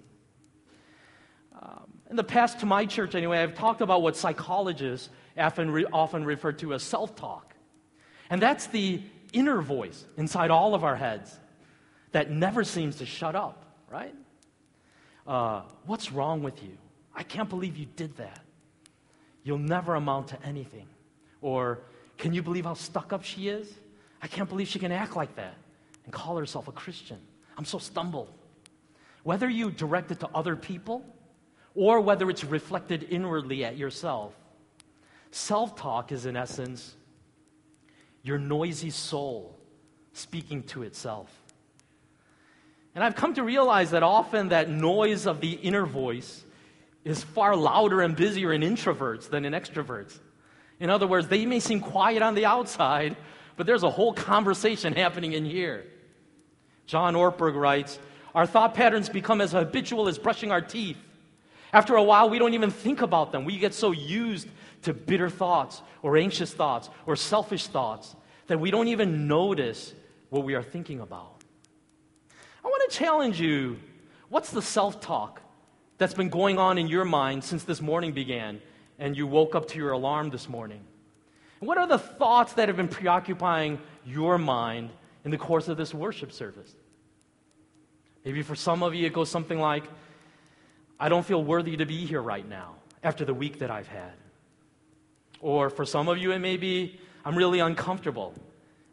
Um, 1.61 1.91
in 2.09 2.15
the 2.15 2.23
past, 2.23 2.59
to 2.59 2.65
my 2.65 2.85
church 2.85 3.15
anyway, 3.15 3.39
I've 3.39 3.55
talked 3.55 3.81
about 3.81 4.01
what 4.01 4.15
psychologists 4.15 5.09
often, 5.37 5.71
re- 5.71 5.85
often 5.91 6.25
refer 6.25 6.51
to 6.53 6.73
as 6.73 6.83
self 6.83 7.15
talk. 7.15 7.55
And 8.29 8.41
that's 8.41 8.67
the 8.67 9.01
inner 9.33 9.61
voice 9.61 10.05
inside 10.17 10.51
all 10.51 10.73
of 10.73 10.83
our 10.83 10.95
heads 10.95 11.37
that 12.11 12.31
never 12.31 12.63
seems 12.63 12.97
to 12.97 13.05
shut 13.05 13.35
up, 13.35 13.65
right? 13.89 14.15
Uh, 15.25 15.61
what's 15.85 16.11
wrong 16.11 16.43
with 16.43 16.61
you? 16.63 16.77
I 17.15 17.23
can't 17.23 17.49
believe 17.49 17.77
you 17.77 17.85
did 17.95 18.17
that. 18.17 18.39
You'll 19.43 19.57
never 19.57 19.95
amount 19.95 20.29
to 20.29 20.43
anything. 20.43 20.87
Or, 21.41 21.79
can 22.17 22.33
you 22.33 22.43
believe 22.43 22.65
how 22.65 22.73
stuck 22.73 23.13
up 23.13 23.23
she 23.23 23.47
is? 23.47 23.73
I 24.21 24.27
can't 24.27 24.47
believe 24.47 24.67
she 24.67 24.79
can 24.79 24.91
act 24.91 25.15
like 25.15 25.35
that 25.35 25.55
and 26.05 26.13
call 26.13 26.37
herself 26.37 26.67
a 26.67 26.71
Christian. 26.71 27.17
I'm 27.57 27.65
so 27.65 27.79
stumbled. 27.79 28.29
Whether 29.23 29.49
you 29.49 29.71
direct 29.71 30.11
it 30.11 30.19
to 30.21 30.29
other 30.33 30.55
people 30.55 31.05
or 31.75 32.01
whether 32.01 32.29
it's 32.29 32.43
reflected 32.43 33.07
inwardly 33.09 33.63
at 33.63 33.77
yourself. 33.77 34.33
Self 35.31 35.75
talk 35.75 36.11
is, 36.11 36.25
in 36.25 36.35
essence, 36.35 36.95
your 38.23 38.37
noisy 38.37 38.89
soul 38.89 39.57
speaking 40.13 40.63
to 40.63 40.83
itself. 40.83 41.29
And 42.93 43.03
I've 43.03 43.15
come 43.15 43.33
to 43.35 43.43
realize 43.43 43.91
that 43.91 44.03
often 44.03 44.49
that 44.49 44.69
noise 44.69 45.25
of 45.25 45.39
the 45.39 45.51
inner 45.51 45.85
voice 45.85 46.43
is 47.05 47.23
far 47.23 47.55
louder 47.55 48.01
and 48.01 48.15
busier 48.15 48.51
in 48.51 48.61
introverts 48.61 49.29
than 49.29 49.45
in 49.45 49.53
extroverts. 49.53 50.19
In 50.79 50.89
other 50.89 51.07
words, 51.07 51.27
they 51.27 51.45
may 51.45 51.59
seem 51.59 51.79
quiet 51.79 52.21
on 52.21 52.35
the 52.35 52.45
outside, 52.45 53.15
but 53.55 53.65
there's 53.65 53.83
a 53.83 53.89
whole 53.89 54.13
conversation 54.13 54.93
happening 54.97 55.33
in 55.33 55.45
here. 55.45 55.85
John 56.85 57.13
Ortberg 57.15 57.55
writes 57.55 57.97
Our 58.35 58.45
thought 58.45 58.73
patterns 58.73 59.07
become 59.07 59.39
as 59.39 59.53
habitual 59.53 60.09
as 60.09 60.17
brushing 60.17 60.51
our 60.51 60.61
teeth. 60.61 60.97
After 61.73 61.95
a 61.95 62.03
while, 62.03 62.29
we 62.29 62.39
don't 62.39 62.53
even 62.53 62.71
think 62.71 63.01
about 63.01 63.31
them. 63.31 63.45
We 63.45 63.57
get 63.57 63.73
so 63.73 63.91
used 63.91 64.47
to 64.83 64.93
bitter 64.93 65.29
thoughts 65.29 65.81
or 66.01 66.17
anxious 66.17 66.53
thoughts 66.53 66.89
or 67.05 67.15
selfish 67.15 67.67
thoughts 67.67 68.15
that 68.47 68.59
we 68.59 68.71
don't 68.71 68.89
even 68.89 69.27
notice 69.27 69.93
what 70.29 70.43
we 70.43 70.55
are 70.55 70.63
thinking 70.63 70.99
about. 70.99 71.41
I 72.63 72.67
want 72.67 72.91
to 72.91 72.97
challenge 72.97 73.39
you 73.39 73.79
what's 74.29 74.51
the 74.51 74.61
self 74.61 75.01
talk 75.01 75.41
that's 75.97 76.13
been 76.13 76.29
going 76.29 76.57
on 76.57 76.77
in 76.77 76.87
your 76.87 77.05
mind 77.05 77.43
since 77.43 77.63
this 77.63 77.81
morning 77.81 78.11
began 78.11 78.61
and 78.99 79.15
you 79.15 79.25
woke 79.27 79.55
up 79.55 79.67
to 79.69 79.77
your 79.77 79.91
alarm 79.91 80.29
this 80.29 80.49
morning? 80.49 80.81
What 81.59 81.77
are 81.77 81.87
the 81.87 81.99
thoughts 81.99 82.53
that 82.53 82.69
have 82.69 82.77
been 82.77 82.87
preoccupying 82.87 83.79
your 84.05 84.37
mind 84.37 84.89
in 85.23 85.31
the 85.31 85.37
course 85.37 85.67
of 85.67 85.77
this 85.77 85.93
worship 85.93 86.31
service? 86.31 86.73
Maybe 88.25 88.41
for 88.41 88.55
some 88.55 88.83
of 88.83 88.93
you, 88.93 89.05
it 89.05 89.13
goes 89.13 89.29
something 89.29 89.59
like, 89.59 89.83
I 91.01 91.09
don't 91.09 91.25
feel 91.25 91.43
worthy 91.43 91.75
to 91.77 91.85
be 91.87 92.05
here 92.05 92.21
right 92.21 92.47
now 92.47 92.75
after 93.03 93.25
the 93.25 93.33
week 93.33 93.57
that 93.59 93.71
I've 93.71 93.87
had. 93.87 94.13
Or 95.39 95.71
for 95.71 95.83
some 95.83 96.07
of 96.07 96.19
you, 96.19 96.31
it 96.31 96.37
may 96.37 96.57
be, 96.57 96.99
I'm 97.25 97.35
really 97.35 97.59
uncomfortable. 97.59 98.35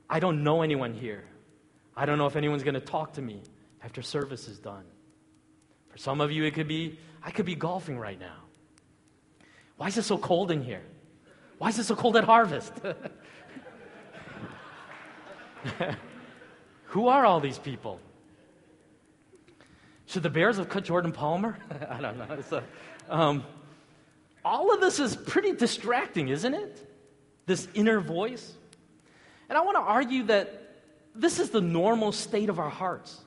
I 0.08 0.18
don't 0.18 0.42
know 0.42 0.62
anyone 0.62 0.94
here. 0.94 1.24
I 1.94 2.06
don't 2.06 2.16
know 2.16 2.24
if 2.26 2.34
anyone's 2.34 2.62
going 2.62 2.72
to 2.72 2.80
talk 2.80 3.12
to 3.14 3.22
me 3.22 3.42
after 3.84 4.00
service 4.00 4.48
is 4.48 4.58
done. 4.58 4.84
For 5.90 5.98
some 5.98 6.22
of 6.22 6.32
you, 6.32 6.44
it 6.44 6.54
could 6.54 6.66
be, 6.66 6.98
I 7.22 7.30
could 7.30 7.44
be 7.44 7.54
golfing 7.54 7.98
right 7.98 8.18
now. 8.18 8.44
Why 9.76 9.88
is 9.88 9.98
it 9.98 10.04
so 10.04 10.16
cold 10.16 10.50
in 10.50 10.62
here? 10.62 10.84
Why 11.58 11.68
is 11.68 11.78
it 11.78 11.84
so 11.84 11.94
cold 11.94 12.16
at 12.16 12.24
harvest? 12.24 12.72
Who 16.84 17.08
are 17.08 17.26
all 17.26 17.40
these 17.40 17.58
people? 17.58 18.00
Should 20.08 20.22
the 20.22 20.30
Bears 20.30 20.56
have 20.56 20.70
cut 20.70 20.84
Jordan 20.84 21.12
Palmer? 21.12 21.58
I 21.90 22.00
don't 22.00 22.16
know. 22.16 22.38
A, 22.50 23.14
um, 23.14 23.44
all 24.42 24.72
of 24.72 24.80
this 24.80 24.98
is 24.98 25.14
pretty 25.14 25.52
distracting, 25.52 26.28
isn't 26.28 26.54
it? 26.54 26.90
This 27.44 27.68
inner 27.74 28.00
voice. 28.00 28.54
And 29.50 29.58
I 29.58 29.60
want 29.60 29.76
to 29.76 29.82
argue 29.82 30.22
that 30.24 30.76
this 31.14 31.38
is 31.38 31.50
the 31.50 31.60
normal 31.60 32.12
state 32.12 32.48
of 32.48 32.58
our 32.58 32.70
hearts. 32.70 33.20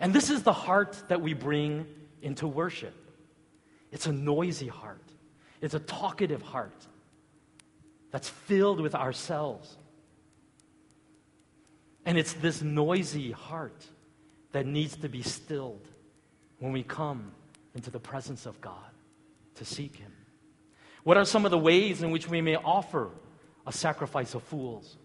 And 0.00 0.14
this 0.14 0.30
is 0.30 0.42
the 0.42 0.54
heart 0.54 1.02
that 1.08 1.20
we 1.20 1.34
bring 1.34 1.86
into 2.22 2.46
worship. 2.46 2.94
It's 3.92 4.06
a 4.06 4.12
noisy 4.12 4.68
heart, 4.68 5.04
it's 5.60 5.74
a 5.74 5.80
talkative 5.80 6.40
heart 6.40 6.86
that's 8.10 8.28
filled 8.30 8.80
with 8.80 8.94
ourselves. 8.94 9.76
And 12.06 12.16
it's 12.16 12.32
this 12.32 12.62
noisy 12.62 13.32
heart 13.32 13.86
that 14.52 14.66
needs 14.66 14.96
to 14.96 15.08
be 15.08 15.22
stilled 15.22 15.88
when 16.58 16.72
we 16.72 16.82
come 16.82 17.32
into 17.74 17.90
the 17.90 18.00
presence 18.00 18.46
of 18.46 18.60
God 18.60 18.74
to 19.56 19.64
seek 19.64 19.96
Him. 19.96 20.12
What 21.04 21.16
are 21.16 21.24
some 21.24 21.44
of 21.44 21.50
the 21.50 21.58
ways 21.58 22.02
in 22.02 22.10
which 22.10 22.28
we 22.28 22.40
may 22.40 22.56
offer 22.56 23.10
a 23.66 23.72
sacrifice 23.72 24.34
of 24.34 24.42
fools? 24.42 24.96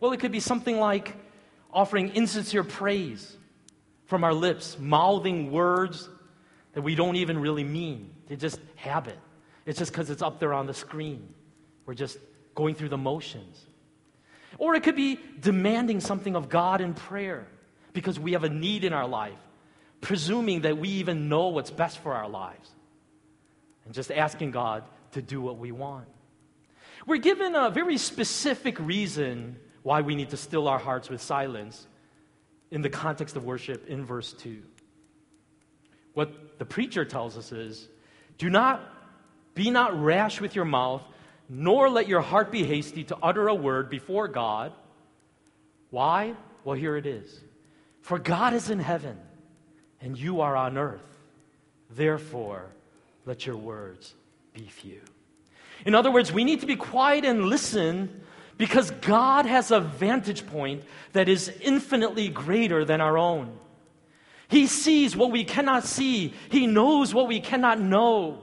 Well, 0.00 0.12
it 0.12 0.20
could 0.20 0.32
be 0.32 0.40
something 0.40 0.78
like 0.78 1.16
offering 1.72 2.10
insincere 2.10 2.64
praise 2.64 3.36
from 4.06 4.24
our 4.24 4.34
lips, 4.34 4.76
mouthing 4.78 5.52
words 5.52 6.08
that 6.72 6.82
we 6.82 6.94
don't 6.94 7.16
even 7.16 7.38
really 7.38 7.64
mean. 7.64 8.10
They 8.26 8.36
just 8.36 8.60
habit. 8.76 9.18
It's 9.66 9.78
just 9.78 9.92
because 9.92 10.10
it's 10.10 10.22
up 10.22 10.40
there 10.40 10.52
on 10.52 10.66
the 10.66 10.74
screen. 10.74 11.32
We're 11.86 11.94
just 11.94 12.18
going 12.54 12.74
through 12.74 12.88
the 12.88 12.98
motions. 12.98 13.66
Or 14.58 14.74
it 14.74 14.82
could 14.82 14.96
be 14.96 15.18
demanding 15.40 16.00
something 16.00 16.34
of 16.36 16.48
God 16.48 16.80
in 16.80 16.94
prayer 16.94 17.46
because 17.92 18.18
we 18.18 18.32
have 18.32 18.44
a 18.44 18.48
need 18.48 18.84
in 18.84 18.92
our 18.92 19.08
life, 19.08 19.38
presuming 20.00 20.62
that 20.62 20.78
we 20.78 20.88
even 20.88 21.28
know 21.28 21.48
what's 21.48 21.70
best 21.70 21.98
for 21.98 22.14
our 22.14 22.28
lives, 22.28 22.70
and 23.84 23.94
just 23.94 24.10
asking 24.10 24.50
God 24.50 24.84
to 25.12 25.22
do 25.22 25.40
what 25.40 25.58
we 25.58 25.72
want. 25.72 26.06
We're 27.06 27.18
given 27.18 27.54
a 27.54 27.70
very 27.70 27.98
specific 27.98 28.78
reason 28.78 29.56
why 29.82 30.02
we 30.02 30.14
need 30.14 30.30
to 30.30 30.36
still 30.36 30.68
our 30.68 30.78
hearts 30.78 31.08
with 31.08 31.22
silence 31.22 31.86
in 32.70 32.82
the 32.82 32.90
context 32.90 33.36
of 33.36 33.44
worship 33.44 33.88
in 33.88 34.04
verse 34.04 34.32
2. 34.34 34.62
What 36.14 36.58
the 36.58 36.64
preacher 36.64 37.04
tells 37.04 37.36
us 37.36 37.52
is 37.52 37.88
do 38.38 38.50
not 38.50 38.82
be 39.54 39.70
not 39.70 40.00
rash 40.00 40.40
with 40.40 40.54
your 40.54 40.64
mouth, 40.64 41.02
nor 41.48 41.90
let 41.90 42.08
your 42.08 42.20
heart 42.20 42.52
be 42.52 42.64
hasty 42.64 43.04
to 43.04 43.16
utter 43.22 43.48
a 43.48 43.54
word 43.54 43.90
before 43.90 44.28
God. 44.28 44.72
Why? 45.90 46.34
Well, 46.64 46.76
here 46.76 46.96
it 46.96 47.06
is. 47.06 47.40
For 48.00 48.18
God 48.18 48.54
is 48.54 48.70
in 48.70 48.78
heaven, 48.78 49.18
and 50.00 50.18
you 50.18 50.40
are 50.40 50.56
on 50.56 50.78
earth. 50.78 51.00
Therefore, 51.90 52.66
let 53.26 53.46
your 53.46 53.56
words 53.56 54.14
be 54.54 54.62
few. 54.62 55.00
In 55.84 55.94
other 55.94 56.10
words, 56.10 56.32
we 56.32 56.44
need 56.44 56.60
to 56.60 56.66
be 56.66 56.76
quiet 56.76 57.24
and 57.24 57.46
listen 57.46 58.22
because 58.58 58.90
God 58.90 59.46
has 59.46 59.70
a 59.70 59.80
vantage 59.80 60.46
point 60.46 60.84
that 61.12 61.28
is 61.28 61.48
infinitely 61.62 62.28
greater 62.28 62.84
than 62.84 63.00
our 63.00 63.16
own. 63.16 63.56
He 64.48 64.66
sees 64.66 65.16
what 65.16 65.30
we 65.30 65.44
cannot 65.44 65.84
see, 65.84 66.34
He 66.50 66.66
knows 66.66 67.14
what 67.14 67.28
we 67.28 67.40
cannot 67.40 67.80
know. 67.80 68.42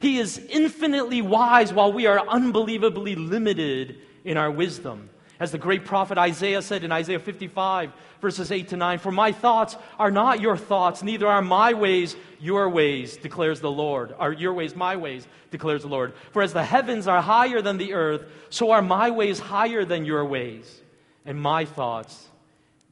He 0.00 0.18
is 0.18 0.38
infinitely 0.38 1.22
wise 1.22 1.72
while 1.72 1.92
we 1.92 2.06
are 2.06 2.26
unbelievably 2.26 3.16
limited 3.16 3.98
in 4.24 4.36
our 4.36 4.50
wisdom. 4.50 5.10
As 5.40 5.52
the 5.52 5.58
great 5.58 5.84
prophet 5.84 6.18
Isaiah 6.18 6.62
said 6.62 6.82
in 6.82 6.90
Isaiah 6.90 7.20
55, 7.20 7.92
verses 8.20 8.50
8 8.50 8.68
to 8.68 8.76
9 8.76 8.98
For 8.98 9.12
my 9.12 9.30
thoughts 9.30 9.76
are 9.98 10.10
not 10.10 10.40
your 10.40 10.56
thoughts, 10.56 11.02
neither 11.02 11.28
are 11.28 11.42
my 11.42 11.74
ways 11.74 12.16
your 12.40 12.68
ways, 12.68 13.16
declares 13.16 13.60
the 13.60 13.70
Lord. 13.70 14.14
Are 14.18 14.32
your 14.32 14.52
ways 14.52 14.74
my 14.74 14.96
ways, 14.96 15.28
declares 15.50 15.82
the 15.82 15.88
Lord. 15.88 16.14
For 16.32 16.42
as 16.42 16.52
the 16.52 16.64
heavens 16.64 17.06
are 17.06 17.22
higher 17.22 17.62
than 17.62 17.78
the 17.78 17.94
earth, 17.94 18.24
so 18.50 18.72
are 18.72 18.82
my 18.82 19.10
ways 19.10 19.38
higher 19.38 19.84
than 19.84 20.04
your 20.04 20.24
ways, 20.24 20.80
and 21.24 21.40
my 21.40 21.64
thoughts 21.64 22.28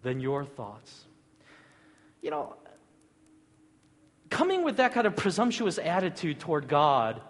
than 0.02 0.20
your 0.20 0.44
thoughts. 0.44 1.04
You 2.22 2.30
know, 2.30 2.54
coming 4.30 4.62
with 4.62 4.76
that 4.76 4.92
kind 4.92 5.06
of 5.06 5.16
presumptuous 5.16 5.78
attitude 5.78 6.38
toward 6.38 6.68
God, 6.68 7.20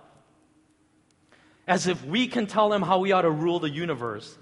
as 1.67 1.87
if 1.87 2.05
we 2.05 2.29
can 2.29 2.47
tell 2.47 2.71
him 2.71 2.83
how 2.83 2.99
we 2.99 3.13
ought 3.13 3.23
to 3.23 3.31
rule 3.31 3.61
the 3.61 3.71
universe, 3.71 4.37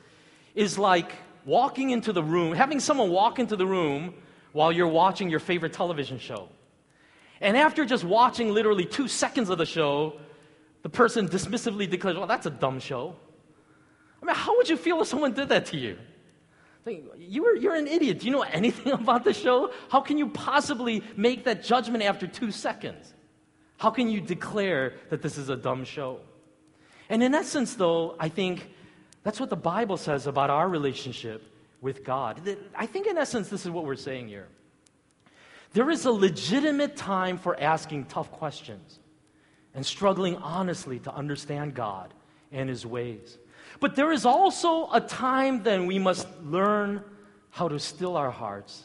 is 0.54 0.78
like 0.78 1.12
walking 1.44 1.90
into 1.90 2.12
the 2.12 2.22
room, 2.22 2.54
having 2.54 2.80
someone 2.80 3.10
walk 3.10 3.38
into 3.38 3.56
the 3.56 3.66
room 3.66 4.14
while 4.52 4.72
you're 4.72 4.88
watching 4.88 5.30
your 5.30 5.40
favorite 5.40 5.72
television 5.72 6.18
show. 6.18 6.48
And 7.40 7.56
after 7.56 7.84
just 7.84 8.04
watching 8.04 8.54
literally 8.54 8.86
two 8.86 9.08
seconds 9.08 9.50
of 9.50 9.58
the 9.58 9.66
show, 9.66 10.18
the 10.82 10.88
person 10.88 11.28
dismissively 11.28 11.88
declares, 11.90 12.16
Well, 12.16 12.26
that's 12.26 12.46
a 12.46 12.50
dumb 12.50 12.78
show. 12.78 13.16
I 14.22 14.26
mean, 14.26 14.36
how 14.36 14.56
would 14.56 14.68
you 14.68 14.76
feel 14.76 15.00
if 15.02 15.08
someone 15.08 15.32
did 15.32 15.50
that 15.50 15.66
to 15.66 15.76
you? 15.76 15.98
You're, 16.86 17.56
you're 17.56 17.74
an 17.74 17.86
idiot. 17.86 18.20
Do 18.20 18.26
you 18.26 18.32
know 18.32 18.42
anything 18.60 18.92
about 18.92 19.24
the 19.24 19.32
show? 19.32 19.72
How 19.88 20.00
can 20.00 20.18
you 20.18 20.28
possibly 20.28 21.02
make 21.16 21.44
that 21.44 21.62
judgment 21.62 22.04
after 22.04 22.26
two 22.26 22.50
seconds? 22.50 23.12
How 23.76 23.90
can 23.90 24.08
you 24.08 24.20
declare 24.20 24.94
that 25.10 25.20
this 25.20 25.36
is 25.36 25.48
a 25.48 25.56
dumb 25.56 25.84
show? 25.84 26.20
And 27.08 27.22
in 27.22 27.34
essence, 27.34 27.74
though, 27.74 28.16
I 28.18 28.28
think 28.28 28.70
that's 29.24 29.40
what 29.40 29.50
the 29.50 29.56
Bible 29.56 29.96
says 29.96 30.26
about 30.26 30.50
our 30.50 30.68
relationship 30.68 31.42
with 31.80 32.04
God. 32.04 32.40
I 32.76 32.86
think, 32.86 33.06
in 33.06 33.18
essence, 33.18 33.48
this 33.48 33.64
is 33.64 33.70
what 33.70 33.84
we're 33.84 33.96
saying 33.96 34.28
here. 34.28 34.46
There 35.72 35.90
is 35.90 36.04
a 36.04 36.12
legitimate 36.12 36.94
time 36.94 37.38
for 37.38 37.58
asking 37.60 38.04
tough 38.04 38.30
questions 38.30 39.00
and 39.74 39.84
struggling 39.84 40.36
honestly 40.36 41.00
to 41.00 41.12
understand 41.12 41.74
God 41.74 42.14
and 42.52 42.68
His 42.68 42.86
ways. 42.86 43.38
But 43.80 43.96
there 43.96 44.12
is 44.12 44.24
also 44.24 44.88
a 44.92 45.00
time 45.00 45.62
then 45.62 45.86
we 45.86 45.98
must 45.98 46.28
learn 46.42 47.02
how 47.50 47.68
to 47.68 47.78
still 47.80 48.16
our 48.16 48.30
hearts 48.30 48.84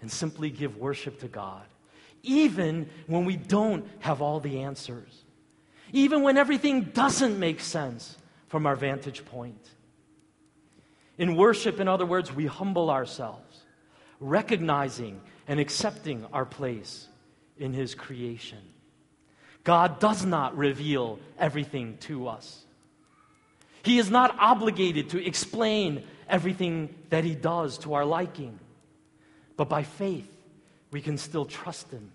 and 0.00 0.10
simply 0.10 0.50
give 0.50 0.76
worship 0.76 1.18
to 1.20 1.28
God, 1.28 1.64
even 2.22 2.88
when 3.06 3.24
we 3.24 3.36
don't 3.36 3.86
have 4.00 4.20
all 4.20 4.38
the 4.38 4.60
answers, 4.60 5.24
even 5.92 6.22
when 6.22 6.36
everything 6.36 6.82
doesn't 6.82 7.38
make 7.38 7.60
sense 7.60 8.16
from 8.48 8.66
our 8.66 8.76
vantage 8.76 9.24
point. 9.24 9.70
In 11.18 11.36
worship, 11.36 11.80
in 11.80 11.88
other 11.88 12.06
words, 12.06 12.32
we 12.32 12.46
humble 12.46 12.90
ourselves, 12.90 13.64
recognizing 14.20 15.20
and 15.48 15.58
accepting 15.58 16.26
our 16.32 16.44
place 16.44 17.08
in 17.58 17.72
His 17.72 17.94
creation. 17.94 18.58
God 19.64 19.98
does 19.98 20.24
not 20.24 20.56
reveal 20.56 21.18
everything 21.38 21.96
to 22.02 22.28
us. 22.28 22.64
He 23.82 23.98
is 23.98 24.10
not 24.10 24.36
obligated 24.38 25.10
to 25.10 25.24
explain 25.24 26.04
everything 26.28 26.94
that 27.10 27.24
He 27.24 27.34
does 27.34 27.78
to 27.78 27.94
our 27.94 28.04
liking. 28.04 28.58
But 29.56 29.68
by 29.68 29.84
faith, 29.84 30.30
we 30.90 31.00
can 31.00 31.16
still 31.16 31.46
trust 31.46 31.90
Him 31.90 32.10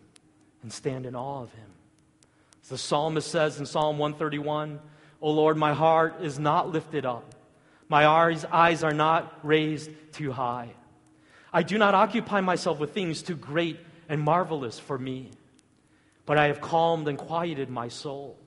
and 0.62 0.72
stand 0.72 1.06
in 1.06 1.16
awe 1.16 1.42
of 1.42 1.54
Him. 1.54 1.70
As 2.62 2.70
the 2.70 2.78
psalmist 2.78 3.30
says 3.30 3.60
in 3.60 3.66
Psalm 3.66 3.98
131 3.98 4.80
O 5.22 5.32
Lord, 5.32 5.56
my 5.58 5.74
heart 5.74 6.22
is 6.22 6.40
not 6.40 6.72
lifted 6.72 7.06
up, 7.06 7.36
my 7.88 8.06
eyes 8.08 8.84
are 8.84 8.94
not 8.94 9.40
raised 9.44 9.92
too 10.14 10.32
high. 10.32 10.72
I 11.54 11.64
do 11.64 11.78
not 11.78 11.94
occupy 11.94 12.42
myself 12.42 12.80
with 12.80 12.94
things 12.94 13.22
too 13.22 13.36
great 13.36 13.80
and 14.08 14.22
marvelous 14.22 14.80
for 14.80 14.98
me, 14.98 15.32
but 16.26 16.38
I 16.38 16.48
have 16.48 16.62
calmed 16.62 17.08
and 17.08 17.18
quieted 17.18 17.70
my 17.70 17.90
soul, 17.90 18.38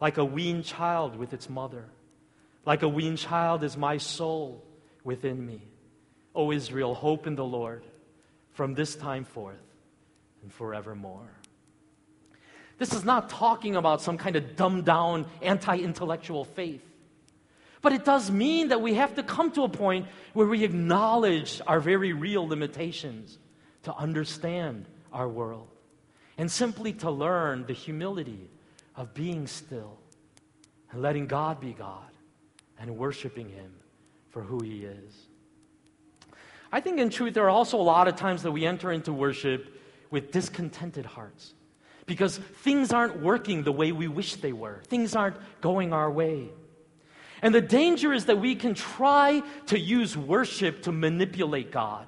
like 0.00 0.18
a 0.18 0.24
weaned 0.24 0.64
child 0.64 1.16
with 1.16 1.32
its 1.32 1.48
mother. 1.48 1.86
Like 2.66 2.82
a 2.82 2.88
weaned 2.88 3.18
child 3.18 3.62
is 3.62 3.76
my 3.76 3.98
soul 3.98 4.64
within 5.02 5.44
me. 5.44 5.62
O 6.34 6.50
Israel, 6.50 6.94
hope 6.94 7.26
in 7.26 7.34
the 7.34 7.44
Lord 7.44 7.84
from 8.52 8.74
this 8.74 8.96
time 8.96 9.24
forth 9.24 9.56
and 10.42 10.52
forevermore. 10.52 11.30
This 12.78 12.92
is 12.92 13.04
not 13.04 13.30
talking 13.30 13.76
about 13.76 14.02
some 14.02 14.18
kind 14.18 14.36
of 14.36 14.56
dumbed 14.56 14.84
down, 14.84 15.26
anti 15.42 15.78
intellectual 15.78 16.44
faith. 16.44 16.82
But 17.82 17.92
it 17.92 18.04
does 18.04 18.30
mean 18.30 18.68
that 18.68 18.80
we 18.80 18.94
have 18.94 19.14
to 19.16 19.22
come 19.22 19.52
to 19.52 19.62
a 19.64 19.68
point 19.68 20.06
where 20.32 20.46
we 20.46 20.64
acknowledge 20.64 21.60
our 21.66 21.80
very 21.80 22.12
real 22.12 22.48
limitations 22.48 23.38
to 23.82 23.94
understand 23.94 24.86
our 25.12 25.28
world 25.28 25.68
and 26.38 26.50
simply 26.50 26.94
to 26.94 27.10
learn 27.10 27.66
the 27.66 27.74
humility 27.74 28.48
of 28.96 29.14
being 29.14 29.46
still 29.46 29.98
and 30.90 31.02
letting 31.02 31.26
God 31.26 31.60
be 31.60 31.72
God 31.72 32.10
and 32.78 32.96
worshiping 32.96 33.50
Him 33.50 33.72
for 34.30 34.42
who 34.42 34.62
He 34.62 34.84
is. 34.84 35.14
I 36.72 36.80
think, 36.80 36.98
in 36.98 37.10
truth, 37.10 37.34
there 37.34 37.44
are 37.44 37.50
also 37.50 37.78
a 37.78 37.82
lot 37.82 38.08
of 38.08 38.16
times 38.16 38.42
that 38.42 38.50
we 38.50 38.66
enter 38.66 38.90
into 38.90 39.12
worship 39.12 39.80
with 40.10 40.32
discontented 40.32 41.06
hearts 41.06 41.52
because 42.06 42.38
things 42.38 42.92
aren't 42.92 43.20
working 43.20 43.62
the 43.62 43.72
way 43.72 43.92
we 43.92 44.08
wish 44.08 44.36
they 44.36 44.52
were, 44.52 44.80
things 44.88 45.14
aren't 45.16 45.36
going 45.60 45.92
our 45.92 46.10
way. 46.10 46.50
And 47.42 47.54
the 47.54 47.60
danger 47.60 48.12
is 48.12 48.26
that 48.26 48.38
we 48.38 48.54
can 48.54 48.74
try 48.74 49.42
to 49.66 49.78
use 49.78 50.16
worship 50.16 50.82
to 50.82 50.92
manipulate 50.92 51.70
God, 51.70 52.06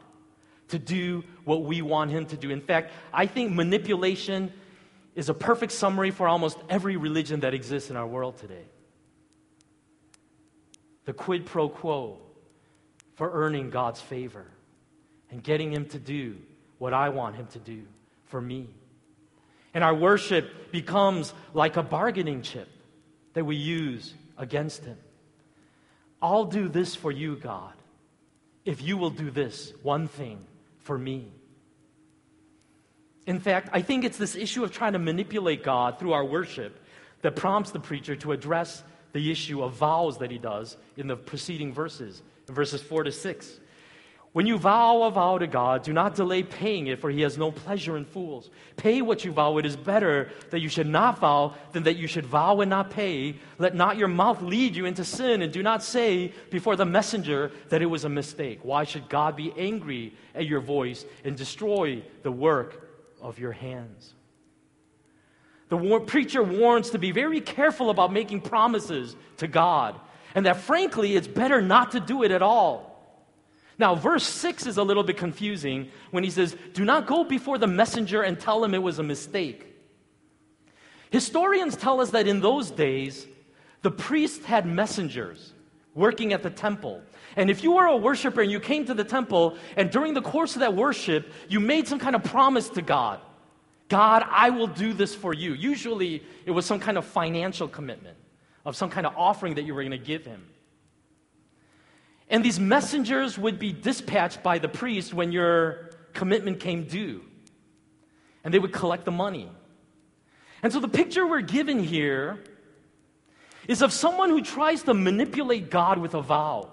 to 0.68 0.78
do 0.78 1.24
what 1.44 1.64
we 1.64 1.82
want 1.82 2.10
Him 2.10 2.26
to 2.26 2.36
do. 2.36 2.50
In 2.50 2.60
fact, 2.60 2.92
I 3.12 3.26
think 3.26 3.52
manipulation 3.52 4.52
is 5.14 5.28
a 5.28 5.34
perfect 5.34 5.72
summary 5.72 6.10
for 6.10 6.28
almost 6.28 6.58
every 6.68 6.96
religion 6.96 7.40
that 7.40 7.54
exists 7.54 7.90
in 7.90 7.96
our 7.96 8.06
world 8.06 8.38
today. 8.38 8.64
The 11.04 11.12
quid 11.12 11.46
pro 11.46 11.68
quo 11.68 12.18
for 13.14 13.30
earning 13.32 13.70
God's 13.70 14.00
favor 14.00 14.46
and 15.30 15.42
getting 15.42 15.72
Him 15.72 15.86
to 15.86 15.98
do 15.98 16.36
what 16.78 16.92
I 16.92 17.08
want 17.08 17.36
Him 17.36 17.46
to 17.48 17.58
do 17.58 17.82
for 18.26 18.40
me. 18.40 18.68
And 19.76 19.84
our 19.84 19.94
worship 19.94 20.72
becomes 20.72 21.34
like 21.52 21.76
a 21.76 21.82
bargaining 21.82 22.40
chip 22.40 22.66
that 23.34 23.44
we 23.44 23.56
use 23.56 24.14
against 24.38 24.82
Him. 24.82 24.96
I'll 26.22 26.46
do 26.46 26.70
this 26.70 26.94
for 26.94 27.12
you, 27.12 27.36
God, 27.36 27.74
if 28.64 28.80
you 28.80 28.96
will 28.96 29.10
do 29.10 29.30
this 29.30 29.74
one 29.82 30.08
thing 30.08 30.38
for 30.78 30.96
me. 30.96 31.30
In 33.26 33.38
fact, 33.38 33.68
I 33.70 33.82
think 33.82 34.04
it's 34.04 34.16
this 34.16 34.34
issue 34.34 34.64
of 34.64 34.72
trying 34.72 34.94
to 34.94 34.98
manipulate 34.98 35.62
God 35.62 35.98
through 35.98 36.14
our 36.14 36.24
worship 36.24 36.82
that 37.20 37.36
prompts 37.36 37.70
the 37.70 37.78
preacher 37.78 38.16
to 38.16 38.32
address 38.32 38.82
the 39.12 39.30
issue 39.30 39.62
of 39.62 39.74
vows 39.74 40.16
that 40.20 40.30
he 40.30 40.38
does 40.38 40.78
in 40.96 41.06
the 41.06 41.16
preceding 41.16 41.74
verses, 41.74 42.22
verses 42.46 42.80
4 42.80 43.04
to 43.04 43.12
6. 43.12 43.60
When 44.32 44.46
you 44.46 44.58
vow 44.58 45.04
a 45.04 45.10
vow 45.10 45.38
to 45.38 45.46
God, 45.46 45.82
do 45.82 45.94
not 45.94 46.14
delay 46.14 46.42
paying 46.42 46.88
it, 46.88 47.00
for 47.00 47.08
he 47.08 47.22
has 47.22 47.38
no 47.38 47.50
pleasure 47.50 47.96
in 47.96 48.04
fools. 48.04 48.50
Pay 48.76 49.00
what 49.00 49.24
you 49.24 49.32
vow. 49.32 49.56
It 49.56 49.64
is 49.64 49.76
better 49.76 50.30
that 50.50 50.60
you 50.60 50.68
should 50.68 50.86
not 50.86 51.18
vow 51.20 51.54
than 51.72 51.84
that 51.84 51.96
you 51.96 52.06
should 52.06 52.26
vow 52.26 52.60
and 52.60 52.68
not 52.68 52.90
pay. 52.90 53.36
Let 53.58 53.74
not 53.74 53.96
your 53.96 54.08
mouth 54.08 54.42
lead 54.42 54.76
you 54.76 54.84
into 54.84 55.04
sin, 55.04 55.40
and 55.40 55.50
do 55.50 55.62
not 55.62 55.82
say 55.82 56.34
before 56.50 56.76
the 56.76 56.84
messenger 56.84 57.50
that 57.70 57.80
it 57.80 57.86
was 57.86 58.04
a 58.04 58.10
mistake. 58.10 58.60
Why 58.62 58.84
should 58.84 59.08
God 59.08 59.36
be 59.36 59.54
angry 59.56 60.12
at 60.34 60.44
your 60.44 60.60
voice 60.60 61.06
and 61.24 61.34
destroy 61.34 62.02
the 62.22 62.32
work 62.32 62.90
of 63.22 63.38
your 63.38 63.52
hands? 63.52 64.12
The 65.70 65.78
war- 65.78 66.00
preacher 66.00 66.42
warns 66.42 66.90
to 66.90 66.98
be 66.98 67.10
very 67.10 67.40
careful 67.40 67.88
about 67.88 68.12
making 68.12 68.42
promises 68.42 69.16
to 69.38 69.48
God, 69.48 69.98
and 70.34 70.44
that 70.46 70.58
frankly, 70.58 71.16
it's 71.16 71.26
better 71.26 71.62
not 71.62 71.92
to 71.92 72.00
do 72.00 72.22
it 72.22 72.30
at 72.30 72.42
all. 72.42 72.95
Now, 73.78 73.94
verse 73.94 74.24
6 74.24 74.66
is 74.66 74.78
a 74.78 74.82
little 74.82 75.02
bit 75.02 75.16
confusing 75.18 75.90
when 76.10 76.24
he 76.24 76.30
says, 76.30 76.56
Do 76.72 76.84
not 76.84 77.06
go 77.06 77.24
before 77.24 77.58
the 77.58 77.66
messenger 77.66 78.22
and 78.22 78.38
tell 78.38 78.64
him 78.64 78.74
it 78.74 78.82
was 78.82 78.98
a 78.98 79.02
mistake. 79.02 79.74
Historians 81.10 81.76
tell 81.76 82.00
us 82.00 82.10
that 82.10 82.26
in 82.26 82.40
those 82.40 82.70
days, 82.70 83.26
the 83.82 83.90
priest 83.90 84.44
had 84.44 84.66
messengers 84.66 85.52
working 85.94 86.32
at 86.32 86.42
the 86.42 86.50
temple. 86.50 87.02
And 87.36 87.50
if 87.50 87.62
you 87.62 87.72
were 87.72 87.86
a 87.86 87.96
worshiper 87.96 88.40
and 88.40 88.50
you 88.50 88.60
came 88.60 88.86
to 88.86 88.94
the 88.94 89.04
temple, 89.04 89.56
and 89.76 89.90
during 89.90 90.14
the 90.14 90.22
course 90.22 90.54
of 90.54 90.60
that 90.60 90.74
worship, 90.74 91.30
you 91.48 91.60
made 91.60 91.86
some 91.86 91.98
kind 91.98 92.16
of 92.16 92.24
promise 92.24 92.68
to 92.70 92.82
God 92.82 93.20
God, 93.88 94.24
I 94.28 94.50
will 94.50 94.66
do 94.66 94.92
this 94.92 95.14
for 95.14 95.32
you. 95.32 95.54
Usually, 95.54 96.22
it 96.44 96.50
was 96.50 96.66
some 96.66 96.80
kind 96.80 96.98
of 96.98 97.04
financial 97.04 97.68
commitment, 97.68 98.16
of 98.64 98.74
some 98.74 98.90
kind 98.90 99.06
of 99.06 99.14
offering 99.16 99.54
that 99.54 99.62
you 99.62 99.74
were 99.74 99.82
going 99.82 99.92
to 99.92 99.98
give 99.98 100.24
him. 100.24 100.44
And 102.28 102.44
these 102.44 102.58
messengers 102.58 103.38
would 103.38 103.58
be 103.58 103.72
dispatched 103.72 104.42
by 104.42 104.58
the 104.58 104.68
priest 104.68 105.14
when 105.14 105.32
your 105.32 105.90
commitment 106.12 106.60
came 106.60 106.84
due. 106.84 107.22
And 108.42 108.52
they 108.52 108.58
would 108.58 108.72
collect 108.72 109.04
the 109.04 109.12
money. 109.12 109.50
And 110.62 110.72
so 110.72 110.80
the 110.80 110.88
picture 110.88 111.26
we're 111.26 111.40
given 111.40 111.78
here 111.78 112.42
is 113.68 113.82
of 113.82 113.92
someone 113.92 114.30
who 114.30 114.42
tries 114.42 114.82
to 114.84 114.94
manipulate 114.94 115.70
God 115.70 115.98
with 115.98 116.14
a 116.14 116.22
vow. 116.22 116.70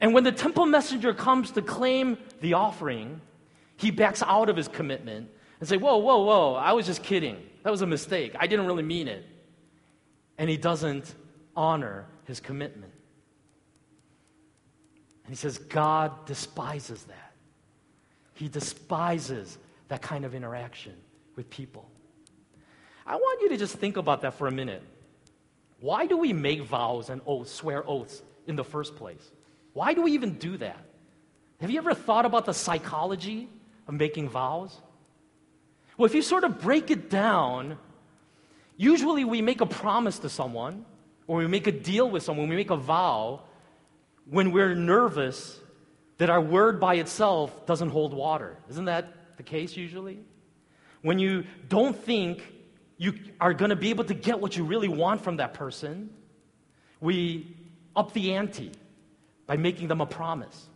And 0.00 0.12
when 0.12 0.24
the 0.24 0.32
temple 0.32 0.66
messenger 0.66 1.14
comes 1.14 1.52
to 1.52 1.62
claim 1.62 2.18
the 2.40 2.54
offering, 2.54 3.20
he 3.76 3.90
backs 3.90 4.22
out 4.22 4.48
of 4.48 4.56
his 4.56 4.68
commitment 4.68 5.30
and 5.60 5.68
say, 5.68 5.76
"Whoa, 5.76 5.98
whoa, 5.98 6.22
whoa, 6.24 6.54
I 6.54 6.72
was 6.72 6.86
just 6.86 7.02
kidding. 7.02 7.36
That 7.62 7.70
was 7.70 7.82
a 7.82 7.86
mistake. 7.86 8.34
I 8.38 8.46
didn't 8.46 8.66
really 8.66 8.82
mean 8.82 9.06
it." 9.06 9.24
And 10.38 10.50
he 10.50 10.56
doesn't 10.56 11.14
honor 11.54 12.06
his 12.24 12.40
commitment. 12.40 12.91
He 15.32 15.36
says, 15.36 15.56
God 15.56 16.26
despises 16.26 17.04
that. 17.04 17.32
He 18.34 18.48
despises 18.48 19.56
that 19.88 20.02
kind 20.02 20.26
of 20.26 20.34
interaction 20.34 20.92
with 21.36 21.48
people. 21.48 21.88
I 23.06 23.16
want 23.16 23.40
you 23.40 23.48
to 23.48 23.56
just 23.56 23.76
think 23.76 23.96
about 23.96 24.20
that 24.22 24.34
for 24.34 24.46
a 24.46 24.50
minute. 24.50 24.82
Why 25.80 26.04
do 26.04 26.18
we 26.18 26.34
make 26.34 26.60
vows 26.60 27.08
and 27.08 27.22
oaths, 27.26 27.50
swear 27.50 27.82
oaths 27.88 28.20
in 28.46 28.56
the 28.56 28.62
first 28.62 28.94
place? 28.94 29.30
Why 29.72 29.94
do 29.94 30.02
we 30.02 30.12
even 30.12 30.34
do 30.34 30.58
that? 30.58 30.84
Have 31.62 31.70
you 31.70 31.78
ever 31.78 31.94
thought 31.94 32.26
about 32.26 32.44
the 32.44 32.52
psychology 32.52 33.48
of 33.88 33.94
making 33.94 34.28
vows? 34.28 34.78
Well, 35.96 36.04
if 36.04 36.14
you 36.14 36.20
sort 36.20 36.44
of 36.44 36.60
break 36.60 36.90
it 36.90 37.08
down, 37.08 37.78
usually 38.76 39.24
we 39.24 39.40
make 39.40 39.62
a 39.62 39.66
promise 39.66 40.18
to 40.18 40.28
someone, 40.28 40.84
or 41.26 41.38
we 41.38 41.46
make 41.46 41.66
a 41.66 41.72
deal 41.72 42.10
with 42.10 42.22
someone, 42.22 42.50
we 42.50 42.56
make 42.56 42.68
a 42.68 42.76
vow 42.76 43.44
when 44.28 44.52
we're 44.52 44.74
nervous 44.74 45.60
that 46.18 46.30
our 46.30 46.40
word 46.40 46.78
by 46.78 46.94
itself 46.94 47.66
doesn't 47.66 47.88
hold 47.88 48.14
water. 48.14 48.56
Isn't 48.70 48.84
that 48.84 49.36
the 49.36 49.42
case 49.42 49.76
usually? 49.76 50.20
When 51.02 51.18
you 51.18 51.44
don't 51.68 51.96
think 51.96 52.42
you 52.96 53.14
are 53.40 53.52
going 53.52 53.70
to 53.70 53.76
be 53.76 53.90
able 53.90 54.04
to 54.04 54.14
get 54.14 54.38
what 54.38 54.56
you 54.56 54.64
really 54.64 54.88
want 54.88 55.22
from 55.22 55.38
that 55.38 55.54
person, 55.54 56.10
we 57.00 57.56
up 57.96 58.12
the 58.12 58.34
ante 58.34 58.70
by 59.46 59.56
making 59.56 59.88
them 59.88 60.00
a 60.00 60.06
promise, 60.06 60.68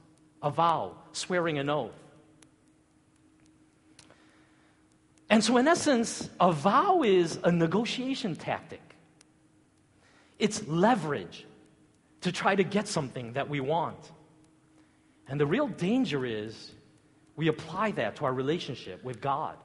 a 0.42 0.50
vow, 0.50 0.96
swearing 1.12 1.58
an 1.58 1.70
oath. 1.70 1.94
And 5.30 5.42
so, 5.42 5.56
in 5.56 5.66
essence, 5.66 6.28
a 6.40 6.52
vow 6.52 7.02
is 7.02 7.38
a 7.42 7.50
negotiation 7.50 8.36
tactic. 8.36 8.82
It's 10.38 10.66
leverage 10.66 11.46
to 12.22 12.32
try 12.32 12.54
to 12.54 12.64
get 12.64 12.88
something 12.88 13.34
that 13.34 13.48
we 13.48 13.60
want. 13.60 14.10
And 15.28 15.40
the 15.40 15.46
real 15.46 15.68
danger 15.68 16.24
is 16.24 16.72
we 17.34 17.48
apply 17.48 17.92
that 17.92 18.16
to 18.16 18.24
our 18.24 18.32
relationship 18.32 19.04
with 19.04 19.20
God. 19.20 19.56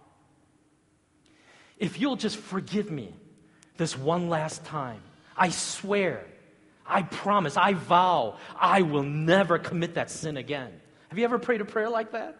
If 1.77 1.99
you'll 1.99 2.15
just 2.15 2.37
forgive 2.37 2.91
me 2.91 3.13
this 3.77 3.97
one 3.97 4.29
last 4.29 4.63
time, 4.65 5.01
I 5.35 5.49
swear, 5.49 6.25
I 6.85 7.03
promise, 7.03 7.57
I 7.57 7.73
vow, 7.73 8.37
I 8.59 8.81
will 8.81 9.03
never 9.03 9.57
commit 9.57 9.95
that 9.95 10.11
sin 10.11 10.37
again. 10.37 10.71
Have 11.09 11.17
you 11.17 11.25
ever 11.25 11.39
prayed 11.39 11.61
a 11.61 11.65
prayer 11.65 11.89
like 11.89 12.11
that? 12.11 12.37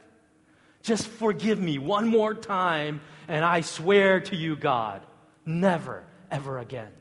Just 0.84 1.08
forgive 1.08 1.60
me 1.60 1.78
one 1.78 2.08
more 2.08 2.34
time, 2.34 3.02
and 3.28 3.45
I 3.45 3.62
swear 3.62 4.19
to 4.21 4.36
you, 4.36 4.56
God, 4.56 5.02
never, 5.45 6.04
ever 6.30 6.60
again. 6.60 6.91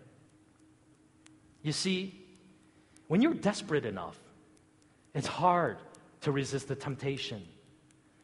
You 1.62 1.73
see, 1.73 2.19
when 3.11 3.20
you're 3.20 3.35
desperate 3.35 3.85
enough, 3.85 4.16
it's 5.14 5.27
hard 5.27 5.79
to 6.20 6.31
resist 6.31 6.68
the 6.68 6.77
temptation 6.77 7.42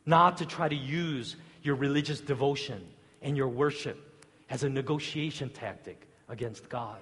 not 0.07 0.37
to 0.37 0.47
try 0.47 0.69
to 0.69 0.77
use 0.77 1.35
your 1.65 1.75
religious 1.75 2.21
devotion 2.21 2.87
and 3.21 3.37
your 3.37 3.49
worship 3.49 4.25
as 4.49 4.63
a 4.63 4.69
negotiation 4.69 5.49
tactic 5.49 6.07
against 6.29 6.69
God. 6.69 7.01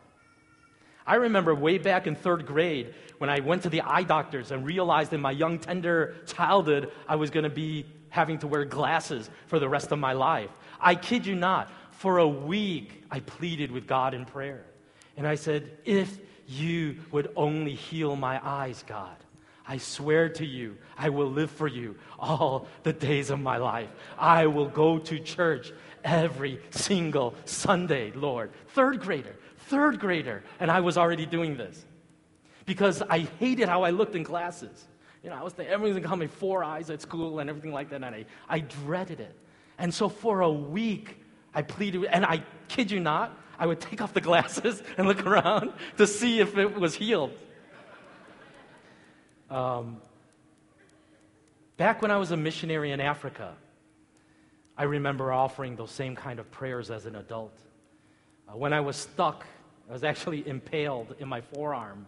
I 1.06 1.16
remember 1.16 1.54
way 1.54 1.76
back 1.76 2.06
in 2.06 2.14
third 2.14 2.46
grade 2.46 2.94
when 3.18 3.28
I 3.28 3.40
went 3.40 3.64
to 3.64 3.68
the 3.68 3.82
eye 3.82 4.04
doctors 4.04 4.50
and 4.50 4.64
realized 4.64 5.12
in 5.12 5.20
my 5.20 5.32
young, 5.32 5.58
tender 5.58 6.14
childhood 6.26 6.90
I 7.06 7.16
was 7.16 7.28
going 7.28 7.44
to 7.44 7.50
be 7.50 7.84
having 8.08 8.38
to 8.38 8.46
wear 8.46 8.64
glasses 8.64 9.28
for 9.48 9.58
the 9.58 9.68
rest 9.68 9.92
of 9.92 9.98
my 9.98 10.14
life. 10.14 10.48
I 10.80 10.94
kid 10.94 11.26
you 11.26 11.34
not, 11.34 11.70
for 11.90 12.16
a 12.16 12.26
week 12.26 13.04
I 13.10 13.20
pleaded 13.20 13.70
with 13.70 13.86
God 13.86 14.14
in 14.14 14.24
prayer. 14.24 14.64
And 15.18 15.26
I 15.26 15.34
said, 15.34 15.70
If 15.84 16.18
you 16.46 16.96
would 17.10 17.30
only 17.36 17.74
heal 17.74 18.16
my 18.16 18.40
eyes, 18.46 18.84
God, 18.86 19.16
I 19.66 19.78
swear 19.78 20.28
to 20.30 20.44
you, 20.44 20.76
I 20.98 21.08
will 21.08 21.30
live 21.30 21.50
for 21.50 21.68
you 21.68 21.96
all 22.18 22.66
the 22.82 22.92
days 22.92 23.30
of 23.30 23.40
my 23.40 23.56
life. 23.56 23.88
I 24.18 24.46
will 24.46 24.68
go 24.68 24.98
to 24.98 25.18
church 25.18 25.72
every 26.04 26.60
single 26.70 27.34
Sunday, 27.46 28.12
Lord. 28.12 28.50
Third 28.68 29.00
grader, 29.00 29.34
third 29.56 29.98
grader, 29.98 30.44
and 30.60 30.70
I 30.70 30.80
was 30.80 30.98
already 30.98 31.24
doing 31.24 31.56
this 31.56 31.84
because 32.66 33.02
I 33.02 33.20
hated 33.40 33.68
how 33.68 33.82
I 33.82 33.90
looked 33.90 34.14
in 34.14 34.24
classes. 34.24 34.86
You 35.22 35.30
know, 35.30 35.36
I 35.36 35.42
was 35.42 35.54
thinking 35.54 35.72
everyone's 35.72 35.96
gonna 35.96 36.08
call 36.08 36.18
me 36.18 36.26
four 36.26 36.62
eyes 36.62 36.90
at 36.90 37.00
school 37.00 37.38
and 37.38 37.48
everything 37.48 37.72
like 37.72 37.88
that, 37.90 37.96
and 37.96 38.14
I, 38.14 38.26
I 38.48 38.60
dreaded 38.60 39.20
it. 39.20 39.34
And 39.78 39.92
so 39.92 40.10
for 40.10 40.42
a 40.42 40.50
week, 40.50 41.16
I 41.54 41.62
pleaded, 41.62 42.04
and 42.04 42.26
I 42.26 42.42
kid 42.68 42.90
you 42.90 43.00
not, 43.00 43.38
I 43.58 43.66
would 43.66 43.80
take 43.80 44.00
off 44.00 44.14
the 44.14 44.20
glasses 44.20 44.82
and 44.98 45.06
look 45.06 45.26
around 45.26 45.72
to 45.98 46.06
see 46.06 46.40
if 46.40 46.56
it 46.56 46.78
was 46.78 46.94
healed. 46.94 47.32
Um, 49.50 49.98
back 51.76 52.02
when 52.02 52.10
I 52.10 52.16
was 52.16 52.30
a 52.30 52.36
missionary 52.36 52.92
in 52.92 53.00
Africa, 53.00 53.54
I 54.76 54.84
remember 54.84 55.32
offering 55.32 55.76
those 55.76 55.90
same 55.90 56.16
kind 56.16 56.40
of 56.40 56.50
prayers 56.50 56.90
as 56.90 57.06
an 57.06 57.16
adult. 57.16 57.56
Uh, 58.48 58.56
when 58.56 58.72
I 58.72 58.80
was 58.80 58.96
stuck, 58.96 59.46
I 59.88 59.92
was 59.92 60.02
actually 60.02 60.46
impaled 60.48 61.14
in 61.18 61.28
my 61.28 61.40
forearm 61.40 62.06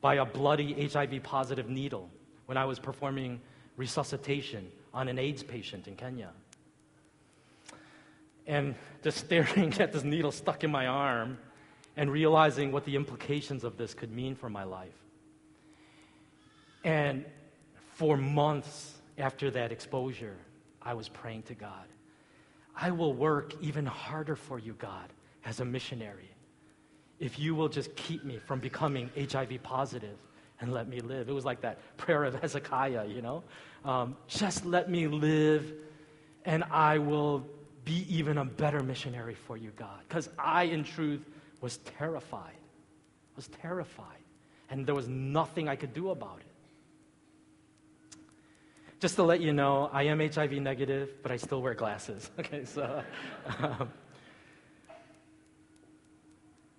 by 0.00 0.16
a 0.16 0.24
bloody 0.24 0.88
HIV 0.88 1.22
positive 1.22 1.68
needle 1.68 2.08
when 2.46 2.56
I 2.56 2.64
was 2.64 2.78
performing 2.78 3.40
resuscitation 3.76 4.70
on 4.94 5.08
an 5.08 5.18
AIDS 5.18 5.42
patient 5.42 5.88
in 5.88 5.96
Kenya. 5.96 6.30
And 8.48 8.74
just 9.04 9.18
staring 9.18 9.72
at 9.80 9.92
this 9.92 10.02
needle 10.02 10.32
stuck 10.32 10.64
in 10.64 10.72
my 10.72 10.88
arm 10.88 11.38
and 11.96 12.10
realizing 12.10 12.72
what 12.72 12.84
the 12.84 12.96
implications 12.96 13.62
of 13.62 13.76
this 13.76 13.94
could 13.94 14.10
mean 14.10 14.34
for 14.34 14.50
my 14.50 14.64
life. 14.64 15.04
And 16.82 17.24
for 17.94 18.16
months 18.16 18.94
after 19.18 19.50
that 19.50 19.70
exposure, 19.70 20.36
I 20.82 20.94
was 20.94 21.08
praying 21.08 21.42
to 21.44 21.54
God. 21.54 21.86
I 22.74 22.90
will 22.90 23.12
work 23.12 23.54
even 23.60 23.84
harder 23.84 24.36
for 24.36 24.58
you, 24.58 24.74
God, 24.74 25.12
as 25.44 25.60
a 25.60 25.64
missionary, 25.64 26.30
if 27.18 27.38
you 27.38 27.54
will 27.54 27.68
just 27.68 27.94
keep 27.96 28.24
me 28.24 28.38
from 28.38 28.60
becoming 28.60 29.10
HIV 29.16 29.62
positive 29.62 30.16
and 30.60 30.72
let 30.72 30.88
me 30.88 31.00
live. 31.00 31.28
It 31.28 31.32
was 31.32 31.44
like 31.44 31.60
that 31.62 31.78
prayer 31.96 32.24
of 32.24 32.34
Hezekiah, 32.40 33.06
you 33.06 33.22
know? 33.22 33.42
Um, 33.84 34.16
just 34.28 34.64
let 34.64 34.90
me 34.90 35.08
live, 35.08 35.72
and 36.44 36.64
I 36.70 36.98
will 36.98 37.46
be 37.88 38.04
even 38.14 38.36
a 38.36 38.44
better 38.44 38.82
missionary 38.82 39.34
for 39.34 39.56
you, 39.56 39.70
God. 39.76 40.00
Because 40.06 40.28
I, 40.38 40.64
in 40.64 40.84
truth, 40.84 41.22
was 41.62 41.78
terrified. 41.98 42.52
I 42.52 43.34
was 43.34 43.48
terrified. 43.62 44.22
And 44.68 44.86
there 44.86 44.94
was 44.94 45.08
nothing 45.08 45.68
I 45.68 45.76
could 45.76 45.94
do 45.94 46.10
about 46.10 46.40
it. 46.40 48.18
Just 49.00 49.16
to 49.16 49.22
let 49.22 49.40
you 49.40 49.54
know, 49.54 49.88
I 49.90 50.02
am 50.02 50.20
HIV 50.20 50.52
negative, 50.52 51.22
but 51.22 51.32
I 51.32 51.38
still 51.38 51.62
wear 51.62 51.74
glasses. 51.74 52.30
Okay, 52.38 52.64
so. 52.66 53.02
Um, 53.58 53.90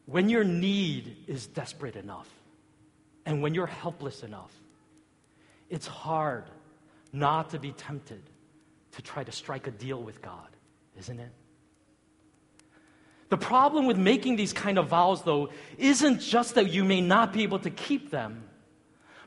when 0.05 0.29
your 0.29 0.43
need 0.43 1.17
is 1.27 1.47
desperate 1.47 1.95
enough, 1.95 2.29
and 3.25 3.41
when 3.41 3.55
you're 3.55 3.67
helpless 3.67 4.21
enough, 4.21 4.53
it's 5.69 5.87
hard 5.87 6.45
not 7.11 7.49
to 7.51 7.59
be 7.59 7.71
tempted 7.71 8.21
to 8.91 9.01
try 9.01 9.23
to 9.23 9.31
strike 9.31 9.65
a 9.65 9.71
deal 9.71 10.01
with 10.01 10.21
God, 10.21 10.48
isn't 10.99 11.19
it? 11.19 11.31
The 13.29 13.37
problem 13.37 13.85
with 13.85 13.97
making 13.97 14.35
these 14.35 14.53
kind 14.53 14.77
of 14.77 14.89
vows, 14.89 15.21
though, 15.21 15.49
isn't 15.77 16.19
just 16.19 16.55
that 16.55 16.71
you 16.71 16.83
may 16.83 16.99
not 16.99 17.31
be 17.31 17.43
able 17.43 17.59
to 17.59 17.69
keep 17.69 18.09
them, 18.09 18.43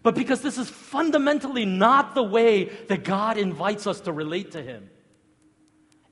but 0.02 0.16
because 0.16 0.42
this 0.42 0.58
is 0.58 0.68
fundamentally 0.68 1.64
not 1.64 2.16
the 2.16 2.22
way 2.22 2.64
that 2.88 3.04
God 3.04 3.38
invites 3.38 3.86
us 3.86 4.00
to 4.00 4.12
relate 4.12 4.50
to 4.52 4.62
Him, 4.62 4.90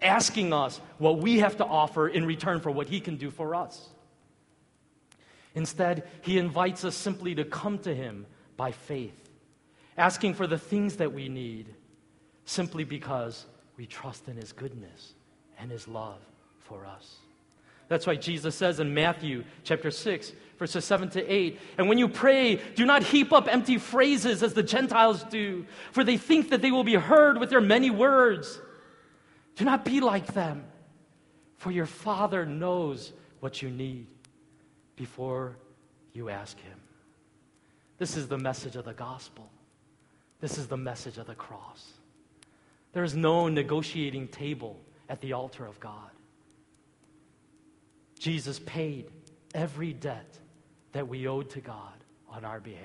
asking 0.01 0.53
us 0.53 0.81
what 0.99 1.18
we 1.18 1.40
have 1.40 1.57
to 1.57 1.64
offer 1.64 2.07
in 2.07 2.25
return 2.25 2.61
for 2.61 2.70
what 2.70 2.87
He 2.87 3.01
can 3.01 3.16
do 3.16 3.31
for 3.31 3.57
us. 3.57 3.88
Instead, 5.57 6.07
He 6.23 6.38
invites 6.38 6.85
us 6.85 6.94
simply 6.94 7.35
to 7.35 7.44
come 7.44 7.79
to 7.81 7.92
Him 7.92 8.25
by 8.57 8.70
faith, 8.70 9.29
asking 9.99 10.35
for 10.35 10.46
the 10.46 10.59
things 10.59 10.96
that 10.96 11.12
we 11.12 11.29
need 11.29 11.75
simply 12.44 12.85
because 12.85 13.46
we 13.77 13.87
trust 13.87 14.29
in 14.29 14.37
His 14.37 14.53
goodness 14.53 15.14
and 15.61 15.70
His 15.70 15.87
love 15.87 16.18
for 16.61 16.87
us. 16.87 17.16
That's 17.88 18.07
why 18.07 18.14
Jesus 18.14 18.55
says 18.55 18.79
in 18.79 18.94
Matthew 18.94 19.44
chapter 19.64 19.90
6, 19.90 20.33
verses 20.59 20.85
7 20.85 21.11
to 21.11 21.27
8, 21.27 21.59
and 21.77 21.88
when 21.88 21.99
you 21.99 22.09
pray, 22.09 22.57
do 22.77 22.85
not 22.87 23.03
heap 23.03 23.33
up 23.33 23.53
empty 23.53 23.79
phrases 23.79 24.42
as 24.42 24.55
the 24.55 24.62
Gentiles 24.62 25.25
do, 25.25 25.66
for 25.90 26.05
they 26.05 26.16
think 26.16 26.51
that 26.51 26.62
they 26.62 26.70
will 26.70 26.85
be 26.85 26.94
heard 26.94 27.38
with 27.38 27.51
their 27.51 27.61
many 27.61 27.90
words. 27.90 28.61
Do 29.57 29.64
not 29.64 29.85
be 29.85 30.01
like 30.01 30.29
them, 30.35 30.64
for 31.57 31.73
your 31.73 31.87
Father 31.87 32.46
knows 32.46 33.12
what 33.40 33.61
you 33.61 33.70
need 33.70 34.07
before 34.94 35.57
you 36.12 36.29
ask 36.29 36.59
Him. 36.61 36.79
This 37.99 38.16
is 38.16 38.29
the 38.29 38.38
message 38.38 38.77
of 38.77 38.85
the 38.85 38.94
gospel. 38.94 39.51
This 40.40 40.59
is 40.59 40.68
the 40.68 40.77
message 40.77 41.18
of 41.18 41.27
the 41.27 41.35
cross. 41.35 41.92
There 42.92 43.05
is 43.05 43.14
no 43.14 43.49
negotiating 43.49 44.29
table 44.29 44.79
at 45.11 45.20
the 45.20 45.33
altar 45.33 45.66
of 45.66 45.79
God. 45.81 46.11
Jesus 48.18 48.61
paid 48.61 49.11
every 49.55 49.92
debt 49.92 50.38
that 50.92 51.09
we 51.09 51.27
owed 51.27 51.51
to 51.51 51.61
God 51.61 52.05
on 52.29 52.44
our 52.44 52.61
behalf. 52.61 52.85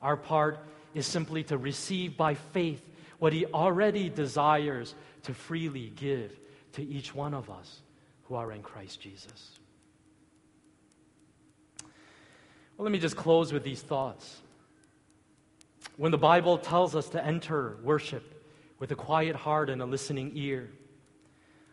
Our 0.00 0.16
part 0.16 0.60
is 0.94 1.06
simply 1.06 1.42
to 1.44 1.58
receive 1.58 2.16
by 2.16 2.34
faith 2.34 2.80
what 3.18 3.32
He 3.32 3.46
already 3.46 4.08
desires 4.08 4.94
to 5.24 5.34
freely 5.34 5.92
give 5.96 6.38
to 6.74 6.82
each 6.82 7.14
one 7.14 7.34
of 7.34 7.50
us 7.50 7.80
who 8.24 8.36
are 8.36 8.52
in 8.52 8.62
Christ 8.62 9.00
Jesus. 9.00 9.58
Well, 12.76 12.84
let 12.84 12.92
me 12.92 13.00
just 13.00 13.16
close 13.16 13.52
with 13.52 13.64
these 13.64 13.82
thoughts. 13.82 14.40
When 15.96 16.12
the 16.12 16.18
Bible 16.18 16.58
tells 16.58 16.94
us 16.94 17.08
to 17.08 17.24
enter 17.24 17.76
worship 17.82 18.44
with 18.78 18.92
a 18.92 18.94
quiet 18.94 19.34
heart 19.34 19.68
and 19.68 19.82
a 19.82 19.86
listening 19.86 20.30
ear, 20.36 20.70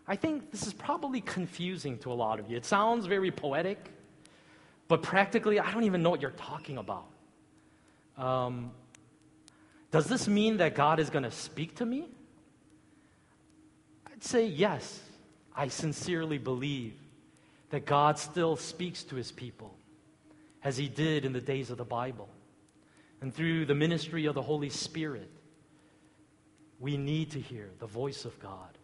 I 0.08 0.16
think 0.16 0.52
this 0.52 0.68
is 0.68 0.74
probably 0.74 1.22
confusing 1.22 1.98
to 2.00 2.12
a 2.12 2.14
lot 2.14 2.40
of 2.40 2.50
you. 2.50 2.58
It 2.58 2.66
sounds 2.66 3.08
very 3.08 3.32
poetic, 3.32 3.80
but 4.88 5.02
practically, 5.02 5.60
I 5.60 5.72
don't 5.72 5.84
even 5.84 6.04
know 6.04 6.12
what 6.12 6.22
you're 6.22 6.32
talking 6.32 6.78
about. 6.78 7.08
Um, 8.18 8.72
does 9.92 10.08
this 10.08 10.28
mean 10.28 10.58
that 10.58 10.76
God 10.76 11.00
is 11.00 11.10
going 11.10 11.24
to 11.24 11.32
speak 11.32 11.76
to 11.76 11.86
me? 11.86 12.06
I'd 14.12 14.24
say 14.24 14.46
yes. 14.46 15.02
I 15.56 15.70
sincerely 15.70 16.38
believe 16.38 16.94
that 17.70 17.86
God 17.86 18.20
still 18.20 18.58
speaks 18.58 19.04
to 19.06 19.16
his 19.16 19.32
people 19.32 19.76
as 20.64 20.78
he 20.78 20.88
did 20.88 21.26
in 21.26 21.34
the 21.34 21.42
days 21.42 21.70
of 21.72 21.78
the 21.78 21.86
Bible. 21.86 22.30
And 23.22 23.34
through 23.34 23.66
the 23.66 23.76
ministry 23.76 24.26
of 24.26 24.36
the 24.36 24.42
Holy 24.42 24.70
Spirit, 24.70 25.32
we 26.80 26.98
need 26.98 27.32
to 27.32 27.40
hear 27.40 27.70
the 27.80 27.88
voice 27.88 28.26
of 28.26 28.38
God 28.40 28.78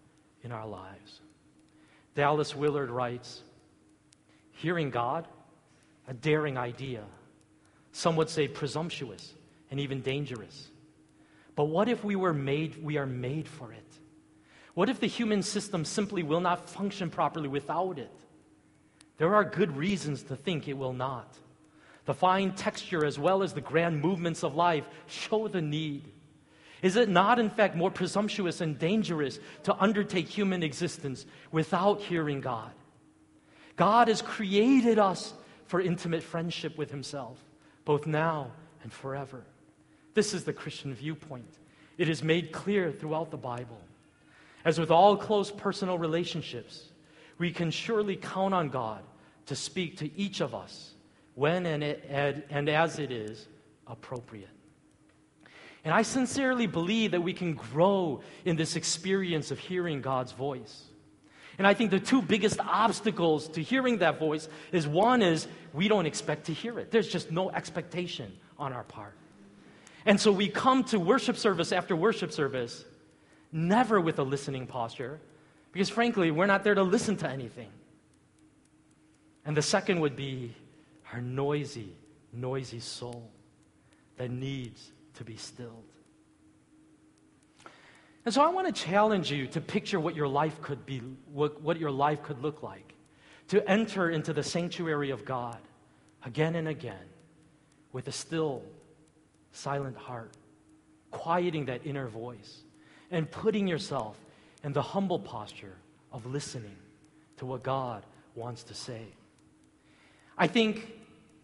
in 0.43 0.51
our 0.51 0.67
lives. 0.67 1.21
Dallas 2.15 2.56
Willard 2.56 2.89
writes 2.89 3.43
Hearing 4.51 4.89
God, 4.89 5.27
a 6.08 6.13
daring 6.13 6.58
idea. 6.58 7.04
Some 7.91 8.15
would 8.15 8.30
say 8.30 8.47
presumptuous 8.47 9.34
and 9.69 9.80
even 9.80 10.01
dangerous. 10.01 10.69
But 11.56 11.65
what 11.65 11.89
if 11.89 12.04
we 12.04 12.15
were 12.15 12.34
made, 12.34 12.82
we 12.82 12.97
are 12.97 13.06
made 13.06 13.47
for 13.47 13.71
it? 13.71 13.86
What 14.73 14.89
if 14.89 14.99
the 14.99 15.08
human 15.08 15.43
system 15.43 15.84
simply 15.84 16.23
will 16.23 16.39
not 16.39 16.69
function 16.69 17.10
properly 17.10 17.49
without 17.49 17.99
it? 17.99 18.12
There 19.17 19.36
are 19.36 19.43
good 19.43 19.75
reasons 19.75 20.23
to 20.23 20.36
think 20.36 20.67
it 20.67 20.77
will 20.77 20.93
not. 20.93 21.38
The 22.06 22.13
fine 22.13 22.54
texture 22.54 23.06
as 23.06 23.19
well 23.19 23.43
as 23.43 23.54
the 23.54 23.62
grand 23.62 24.01
movements 24.01 24.43
of 24.43 24.56
life 24.56 24.88
show 25.08 25.47
the 25.47 25.62
need. 25.62 26.12
Is 26.82 26.96
it 26.96 27.10
not, 27.10 27.39
in 27.39 27.50
fact, 27.50 27.76
more 27.76 27.91
presumptuous 27.91 28.62
and 28.62 28.78
dangerous 28.78 29.39
to 29.63 29.76
undertake 29.76 30.28
human 30.28 30.63
existence 30.63 31.26
without 31.52 32.02
hearing 32.02 32.41
God? 32.41 32.72
God 33.76 34.08
has 34.08 34.22
created 34.22 34.98
us 34.98 35.34
for 35.65 35.80
intimate 35.80 36.24
friendship 36.24 36.78
with 36.78 36.89
Himself, 36.91 37.38
both 37.86 38.08
now 38.08 38.52
and 38.84 38.91
forever. 38.91 39.44
This 40.13 40.34
is 40.34 40.44
the 40.44 40.54
Christian 40.54 40.94
viewpoint. 40.94 41.60
It 41.98 42.10
is 42.10 42.24
made 42.24 42.52
clear 42.52 42.91
throughout 42.91 43.32
the 43.32 43.38
Bible. 43.38 43.80
As 44.65 44.80
with 44.80 44.91
all 44.91 45.15
close 45.15 45.52
personal 45.52 45.98
relationships, 45.98 46.89
we 47.38 47.52
can 47.52 47.72
surely 47.72 48.15
count 48.15 48.54
on 48.54 48.70
God 48.70 49.04
to 49.48 49.56
speak 49.56 49.98
to 49.98 50.20
each 50.20 50.41
of 50.41 50.54
us 50.54 50.94
when 51.36 51.65
and, 51.65 51.84
it, 51.84 52.48
and 52.50 52.70
as 52.70 53.00
it 53.00 53.12
is 53.12 53.48
appropriate. 53.88 54.50
And 55.84 55.94
I 55.94 56.04
sincerely 56.04 56.67
believe 56.67 57.12
that 57.12 57.22
we 57.22 57.34
can 57.34 57.54
grow 57.54 58.22
in 58.46 58.56
this 58.56 58.76
experience 58.76 59.50
of 59.50 59.60
hearing 59.60 60.02
God's 60.02 60.32
voice. 60.32 60.84
And 61.58 61.67
I 61.67 61.74
think 61.74 61.91
the 61.91 62.00
two 62.00 62.22
biggest 62.22 62.60
obstacles 62.60 63.48
to 63.50 63.62
hearing 63.62 64.00
that 64.00 64.20
voice 64.20 64.48
is 64.72 64.88
one 64.88 65.22
is 65.22 65.48
we 65.74 65.88
don't 65.88 66.06
expect 66.06 66.46
to 66.46 66.54
hear 66.54 66.80
it. 66.80 66.91
There's 66.91 67.08
just 67.08 67.32
no 67.32 67.50
expectation 67.52 68.32
on 68.58 68.74
our 68.74 68.84
part. 68.84 69.13
And 70.06 70.20
so 70.20 70.32
we 70.32 70.48
come 70.48 70.84
to 70.86 71.00
worship 71.00 71.38
service 71.38 71.72
after 71.72 71.96
worship 71.96 72.32
service, 72.32 72.86
never 73.52 74.00
with 74.00 74.17
a 74.20 74.24
listening 74.24 74.65
posture, 74.65 75.20
because 75.72 75.89
frankly, 75.89 76.32
we're 76.32 76.48
not 76.48 76.63
there 76.63 76.76
to 76.76 76.84
listen 76.84 77.17
to 77.17 77.30
anything. 77.30 77.70
And 79.46 79.56
the 79.56 79.62
second 79.62 80.00
would 80.00 80.15
be 80.15 80.56
our 81.12 81.22
noisy, 81.22 81.96
noisy 82.34 82.80
soul 82.80 83.30
that 84.17 84.32
needs 84.32 84.91
to 85.21 85.25
be 85.25 85.38
stilled. 85.38 85.86
And 88.25 88.34
so 88.34 88.41
I 88.41 88.49
want 88.49 88.65
to 88.65 88.73
challenge 88.73 89.31
you 89.31 89.45
to 89.47 89.62
picture 89.62 89.99
what 89.99 90.15
your 90.15 90.27
life 90.27 90.60
could 90.63 90.84
be, 90.84 90.99
what, 91.31 91.62
what 91.62 91.79
your 91.79 91.91
life 91.91 92.23
could 92.23 92.41
look 92.41 92.63
like, 92.63 92.95
to 93.49 93.67
enter 93.69 94.10
into 94.10 94.34
the 94.34 94.41
sanctuary 94.41 95.12
of 95.12 95.23
God 95.23 95.60
again 96.25 96.55
and 96.55 96.67
again 96.67 97.05
with 97.93 98.07
a 98.07 98.12
still, 98.12 98.63
silent 99.51 99.95
heart, 99.95 100.31
quieting 101.12 101.65
that 101.65 101.86
inner 101.86 102.07
voice, 102.07 102.62
and 103.12 103.29
putting 103.29 103.67
yourself 103.67 104.17
in 104.63 104.73
the 104.73 104.81
humble 104.81 105.19
posture 105.19 105.75
of 106.12 106.25
listening 106.25 106.77
to 107.38 107.45
what 107.45 107.62
God 107.62 108.03
wants 108.34 108.63
to 108.63 108.73
say. 108.73 109.05
I 110.36 110.47
think 110.47 110.91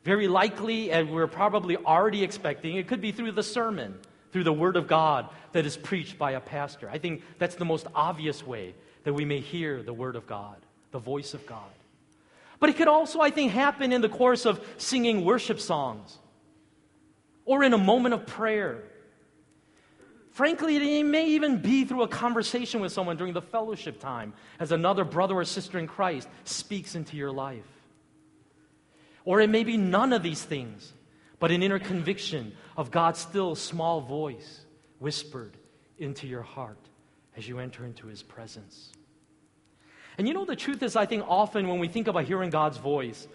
very 0.07 0.29
likely, 0.29 0.89
and 0.89 1.09
we're 1.09 1.27
probably 1.27 1.75
already 1.75 2.23
expecting, 2.23 2.77
it 2.77 2.87
could 2.87 3.01
be 3.01 3.11
through 3.11 3.33
the 3.33 3.43
sermon 3.43 3.93
through 4.31 4.45
the 4.45 4.53
Word 4.53 4.77
of 4.77 4.87
God 4.87 5.27
that 5.51 5.65
is 5.65 5.75
preached 5.75 6.17
by 6.17 6.31
a 6.31 6.39
pastor. 6.39 6.89
I 6.89 6.97
think 6.97 7.23
that's 7.39 7.55
the 7.55 7.65
most 7.65 7.87
obvious 7.93 8.41
way 8.41 8.73
that 9.03 9.11
we 9.11 9.25
may 9.25 9.41
hear 9.41 9.83
the 9.83 9.91
Word 9.91 10.15
of 10.15 10.25
God, 10.25 10.55
the 10.91 10.99
voice 10.99 11.33
of 11.33 11.45
God. 11.45 11.73
But 12.61 12.69
it 12.69 12.77
could 12.77 12.87
also, 12.87 13.19
I 13.19 13.31
think, 13.31 13.51
happen 13.51 13.91
in 13.91 13.99
the 13.99 14.07
course 14.07 14.45
of 14.45 14.65
singing 14.77 15.25
worship 15.25 15.59
songs 15.59 16.17
or 17.43 17.65
in 17.65 17.73
a 17.73 17.77
moment 17.77 18.13
of 18.13 18.25
prayer. 18.25 18.83
Frankly, 20.31 20.99
it 20.99 21.03
may 21.03 21.31
even 21.31 21.57
be 21.57 21.83
through 21.83 22.03
a 22.03 22.07
conversation 22.07 22.79
with 22.79 22.93
someone 22.93 23.17
during 23.17 23.33
the 23.33 23.41
fellowship 23.41 23.99
time 23.99 24.31
as 24.57 24.71
another 24.71 25.03
brother 25.03 25.35
or 25.35 25.43
sister 25.43 25.77
in 25.77 25.85
Christ 25.85 26.29
speaks 26.45 26.95
into 26.95 27.17
your 27.17 27.33
life. 27.33 27.65
Or 29.27 29.41
it 29.41 29.49
may 29.49 29.65
be 29.65 29.75
none 29.75 30.13
of 30.13 30.23
these 30.23 30.41
things 30.41 30.93
but 31.37 31.51
an 31.51 31.61
inner 31.61 31.79
conviction 31.79 32.53
of 32.77 32.91
God's 32.91 33.19
still 33.19 33.55
small 33.55 33.99
voice 33.99 34.61
whispered 34.99 35.57
into 35.97 36.27
your 36.27 36.43
heart 36.43 36.79
as 37.35 37.45
you 37.45 37.59
enter 37.59 37.83
into 37.83 38.07
his 38.07 38.23
presence. 38.23 38.89
And 40.17 40.29
you 40.29 40.33
know, 40.33 40.45
the 40.45 40.55
truth 40.55 40.81
is, 40.81 40.95
I 40.95 41.05
think 41.05 41.25
often 41.27 41.67
when 41.67 41.79
we 41.79 41.89
think 41.89 42.07
about 42.07 42.23
hearing 42.23 42.51
God's 42.51 42.77
voice, 42.77 43.27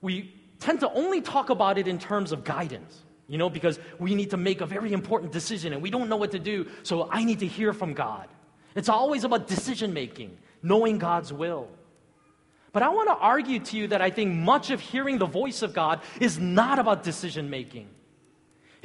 we 0.00 0.32
tend 0.60 0.80
to 0.80 0.92
only 0.92 1.20
talk 1.20 1.50
about 1.50 1.78
it 1.78 1.88
in 1.88 1.98
terms 1.98 2.30
of 2.30 2.44
guidance, 2.44 3.02
you 3.26 3.38
know, 3.38 3.50
because 3.50 3.80
we 3.98 4.14
need 4.14 4.30
to 4.30 4.36
make 4.36 4.60
a 4.60 4.66
very 4.66 4.92
important 4.92 5.32
decision 5.32 5.72
and 5.72 5.82
we 5.82 5.90
don't 5.90 6.08
know 6.08 6.16
what 6.16 6.30
to 6.30 6.38
do, 6.38 6.68
so 6.84 7.08
I 7.10 7.24
need 7.24 7.40
to 7.40 7.46
hear 7.48 7.72
from 7.72 7.92
God. 7.92 8.28
It's 8.76 8.88
always 8.88 9.24
about 9.24 9.48
decision 9.48 9.92
making, 9.92 10.38
knowing 10.62 10.98
God's 10.98 11.32
will. 11.32 11.68
But 12.78 12.84
I 12.84 12.90
want 12.90 13.08
to 13.08 13.16
argue 13.16 13.58
to 13.58 13.76
you 13.76 13.88
that 13.88 14.00
I 14.00 14.10
think 14.10 14.36
much 14.36 14.70
of 14.70 14.78
hearing 14.78 15.18
the 15.18 15.26
voice 15.26 15.62
of 15.62 15.74
God 15.74 16.00
is 16.20 16.38
not 16.38 16.78
about 16.78 17.02
decision 17.02 17.50
making, 17.50 17.88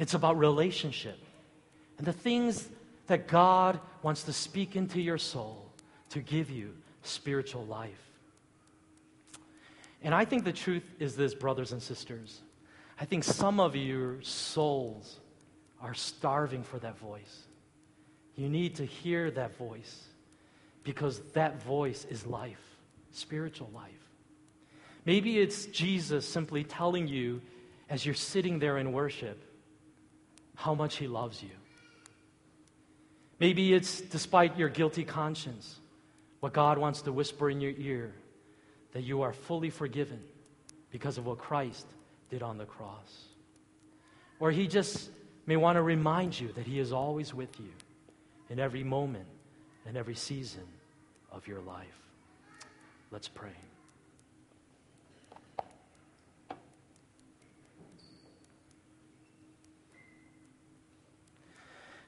it's 0.00 0.14
about 0.14 0.36
relationship 0.36 1.16
and 1.98 2.04
the 2.04 2.12
things 2.12 2.68
that 3.06 3.28
God 3.28 3.78
wants 4.02 4.24
to 4.24 4.32
speak 4.32 4.74
into 4.74 5.00
your 5.00 5.16
soul 5.16 5.70
to 6.10 6.18
give 6.18 6.50
you 6.50 6.74
spiritual 7.04 7.66
life. 7.66 8.10
And 10.02 10.12
I 10.12 10.24
think 10.24 10.42
the 10.42 10.52
truth 10.52 10.82
is 10.98 11.14
this, 11.14 11.32
brothers 11.32 11.70
and 11.70 11.80
sisters. 11.80 12.40
I 13.00 13.04
think 13.04 13.22
some 13.22 13.60
of 13.60 13.76
your 13.76 14.20
souls 14.22 15.20
are 15.80 15.94
starving 15.94 16.64
for 16.64 16.80
that 16.80 16.98
voice. 16.98 17.46
You 18.34 18.48
need 18.48 18.74
to 18.74 18.84
hear 18.84 19.30
that 19.30 19.56
voice 19.56 20.02
because 20.82 21.20
that 21.34 21.62
voice 21.62 22.04
is 22.10 22.26
life 22.26 22.73
spiritual 23.16 23.70
life. 23.74 23.90
Maybe 25.04 25.38
it's 25.38 25.66
Jesus 25.66 26.26
simply 26.26 26.64
telling 26.64 27.08
you 27.08 27.42
as 27.90 28.04
you're 28.04 28.14
sitting 28.14 28.58
there 28.58 28.78
in 28.78 28.92
worship 28.92 29.42
how 30.54 30.74
much 30.74 30.96
he 30.96 31.06
loves 31.06 31.42
you. 31.42 31.50
Maybe 33.38 33.74
it's 33.74 34.00
despite 34.00 34.56
your 34.56 34.68
guilty 34.68 35.04
conscience, 35.04 35.76
what 36.40 36.52
God 36.52 36.78
wants 36.78 37.02
to 37.02 37.12
whisper 37.12 37.50
in 37.50 37.60
your 37.60 37.72
ear 37.76 38.14
that 38.92 39.02
you 39.02 39.22
are 39.22 39.32
fully 39.32 39.70
forgiven 39.70 40.22
because 40.90 41.18
of 41.18 41.26
what 41.26 41.38
Christ 41.38 41.86
did 42.30 42.42
on 42.42 42.56
the 42.56 42.64
cross. 42.64 43.24
Or 44.38 44.50
he 44.50 44.66
just 44.66 45.10
may 45.46 45.56
want 45.56 45.76
to 45.76 45.82
remind 45.82 46.38
you 46.38 46.52
that 46.52 46.66
he 46.66 46.78
is 46.78 46.92
always 46.92 47.34
with 47.34 47.58
you 47.58 47.70
in 48.48 48.58
every 48.58 48.84
moment 48.84 49.26
and 49.86 49.96
every 49.96 50.14
season 50.14 50.62
of 51.32 51.46
your 51.46 51.60
life. 51.60 52.03
Let's 53.14 53.28
pray. 53.28 53.50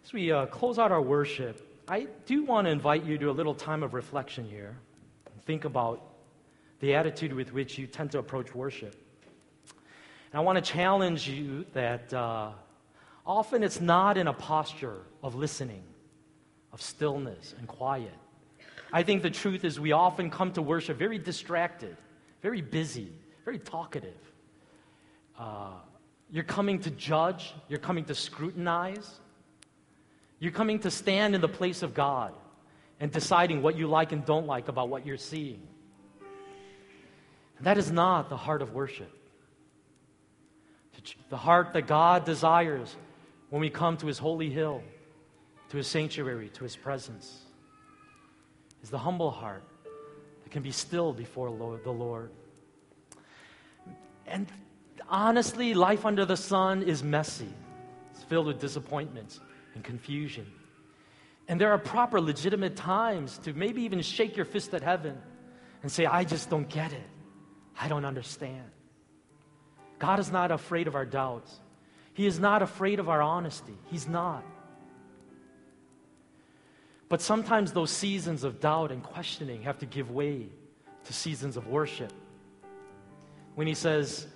As 0.04 0.12
we 0.12 0.32
uh, 0.32 0.46
close 0.46 0.80
out 0.80 0.90
our 0.90 1.00
worship, 1.00 1.80
I 1.86 2.08
do 2.26 2.42
want 2.42 2.66
to 2.66 2.72
invite 2.72 3.04
you 3.04 3.18
to 3.18 3.30
a 3.30 3.36
little 3.38 3.54
time 3.54 3.84
of 3.84 3.94
reflection 3.94 4.48
here. 4.48 4.76
Think 5.44 5.64
about 5.64 6.02
the 6.80 6.96
attitude 6.96 7.32
with 7.32 7.52
which 7.52 7.78
you 7.78 7.86
tend 7.86 8.10
to 8.10 8.18
approach 8.18 8.52
worship. 8.52 8.96
And 10.32 10.40
I 10.40 10.40
want 10.40 10.56
to 10.56 10.72
challenge 10.72 11.28
you 11.28 11.66
that 11.72 12.12
uh, 12.12 12.50
often 13.24 13.62
it's 13.62 13.80
not 13.80 14.18
in 14.18 14.26
a 14.26 14.32
posture 14.32 15.02
of 15.22 15.36
listening, 15.36 15.84
of 16.72 16.82
stillness 16.82 17.54
and 17.56 17.68
quiet. 17.68 18.10
I 18.92 19.02
think 19.02 19.22
the 19.22 19.30
truth 19.30 19.64
is 19.64 19.80
we 19.80 19.92
often 19.92 20.30
come 20.30 20.52
to 20.52 20.62
worship 20.62 20.96
very 20.96 21.18
distracted, 21.18 21.96
very 22.42 22.62
busy, 22.62 23.12
very 23.44 23.58
talkative. 23.58 24.14
Uh, 25.38 25.72
you're 26.30 26.44
coming 26.44 26.78
to 26.80 26.90
judge, 26.90 27.54
you're 27.68 27.78
coming 27.78 28.04
to 28.04 28.14
scrutinize, 28.14 29.20
you're 30.38 30.52
coming 30.52 30.78
to 30.80 30.90
stand 30.90 31.34
in 31.34 31.40
the 31.40 31.48
place 31.48 31.82
of 31.82 31.94
God 31.94 32.32
and 33.00 33.10
deciding 33.10 33.62
what 33.62 33.76
you 33.76 33.86
like 33.86 34.12
and 34.12 34.24
don't 34.24 34.46
like 34.46 34.68
about 34.68 34.88
what 34.88 35.06
you're 35.06 35.16
seeing. 35.16 35.62
That 37.60 37.78
is 37.78 37.90
not 37.90 38.28
the 38.28 38.36
heart 38.36 38.62
of 38.62 38.74
worship. 38.74 39.10
The 41.30 41.36
heart 41.36 41.72
that 41.72 41.86
God 41.86 42.24
desires 42.24 42.94
when 43.50 43.60
we 43.60 43.70
come 43.70 43.96
to 43.98 44.06
His 44.06 44.18
holy 44.18 44.50
hill, 44.50 44.82
to 45.70 45.76
His 45.76 45.86
sanctuary, 45.86 46.50
to 46.50 46.64
His 46.64 46.76
presence 46.76 47.45
is 48.82 48.90
the 48.90 48.98
humble 48.98 49.30
heart 49.30 49.64
that 50.44 50.50
can 50.50 50.62
be 50.62 50.70
still 50.70 51.12
before 51.12 51.48
the 51.82 51.90
Lord. 51.90 52.30
And 54.26 54.46
honestly, 55.08 55.74
life 55.74 56.04
under 56.04 56.24
the 56.24 56.36
sun 56.36 56.82
is 56.82 57.02
messy, 57.02 57.52
it's 58.12 58.22
filled 58.22 58.46
with 58.46 58.60
disappointments 58.60 59.40
and 59.74 59.84
confusion. 59.84 60.46
And 61.48 61.60
there 61.60 61.70
are 61.70 61.78
proper, 61.78 62.20
legitimate 62.20 62.74
times 62.74 63.38
to 63.38 63.52
maybe 63.52 63.82
even 63.82 64.02
shake 64.02 64.36
your 64.36 64.46
fist 64.46 64.74
at 64.74 64.82
heaven 64.82 65.16
and 65.82 65.92
say, 65.92 66.06
I 66.06 66.24
just 66.24 66.50
don't 66.50 66.68
get 66.68 66.92
it. 66.92 67.06
I 67.78 67.88
don't 67.88 68.04
understand. 68.04 68.70
God 69.98 70.18
is 70.18 70.32
not 70.32 70.50
afraid 70.50 70.88
of 70.88 70.94
our 70.94 71.04
doubts. 71.04 71.60
He 72.14 72.26
is 72.26 72.40
not 72.40 72.62
afraid 72.62 72.98
of 72.98 73.08
our 73.08 73.22
honesty. 73.22 73.76
He's 73.84 74.08
not. 74.08 74.42
But 77.08 77.20
sometimes 77.20 77.72
those 77.72 77.90
seasons 77.90 78.42
of 78.42 78.60
doubt 78.60 78.90
and 78.90 79.02
questioning 79.02 79.62
have 79.62 79.78
to 79.78 79.86
give 79.86 80.10
way 80.10 80.48
to 81.04 81.12
seasons 81.12 81.56
of 81.56 81.66
worship. 81.68 82.12
When 83.54 83.66
he 83.66 83.74
says, 83.74 84.26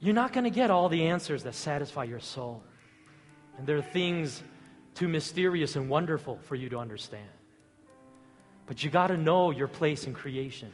You're 0.00 0.14
not 0.14 0.32
going 0.32 0.44
to 0.44 0.50
get 0.50 0.70
all 0.70 0.88
the 0.88 1.06
answers 1.06 1.44
that 1.44 1.54
satisfy 1.54 2.04
your 2.04 2.20
soul. 2.20 2.62
And 3.56 3.66
there 3.66 3.76
are 3.76 3.82
things 3.82 4.42
too 4.94 5.08
mysterious 5.08 5.76
and 5.76 5.88
wonderful 5.88 6.38
for 6.42 6.56
you 6.56 6.68
to 6.70 6.78
understand. 6.78 7.28
But 8.66 8.82
you 8.82 8.90
got 8.90 9.08
to 9.08 9.16
know 9.16 9.50
your 9.50 9.68
place 9.68 10.06
in 10.06 10.14
creation. 10.14 10.72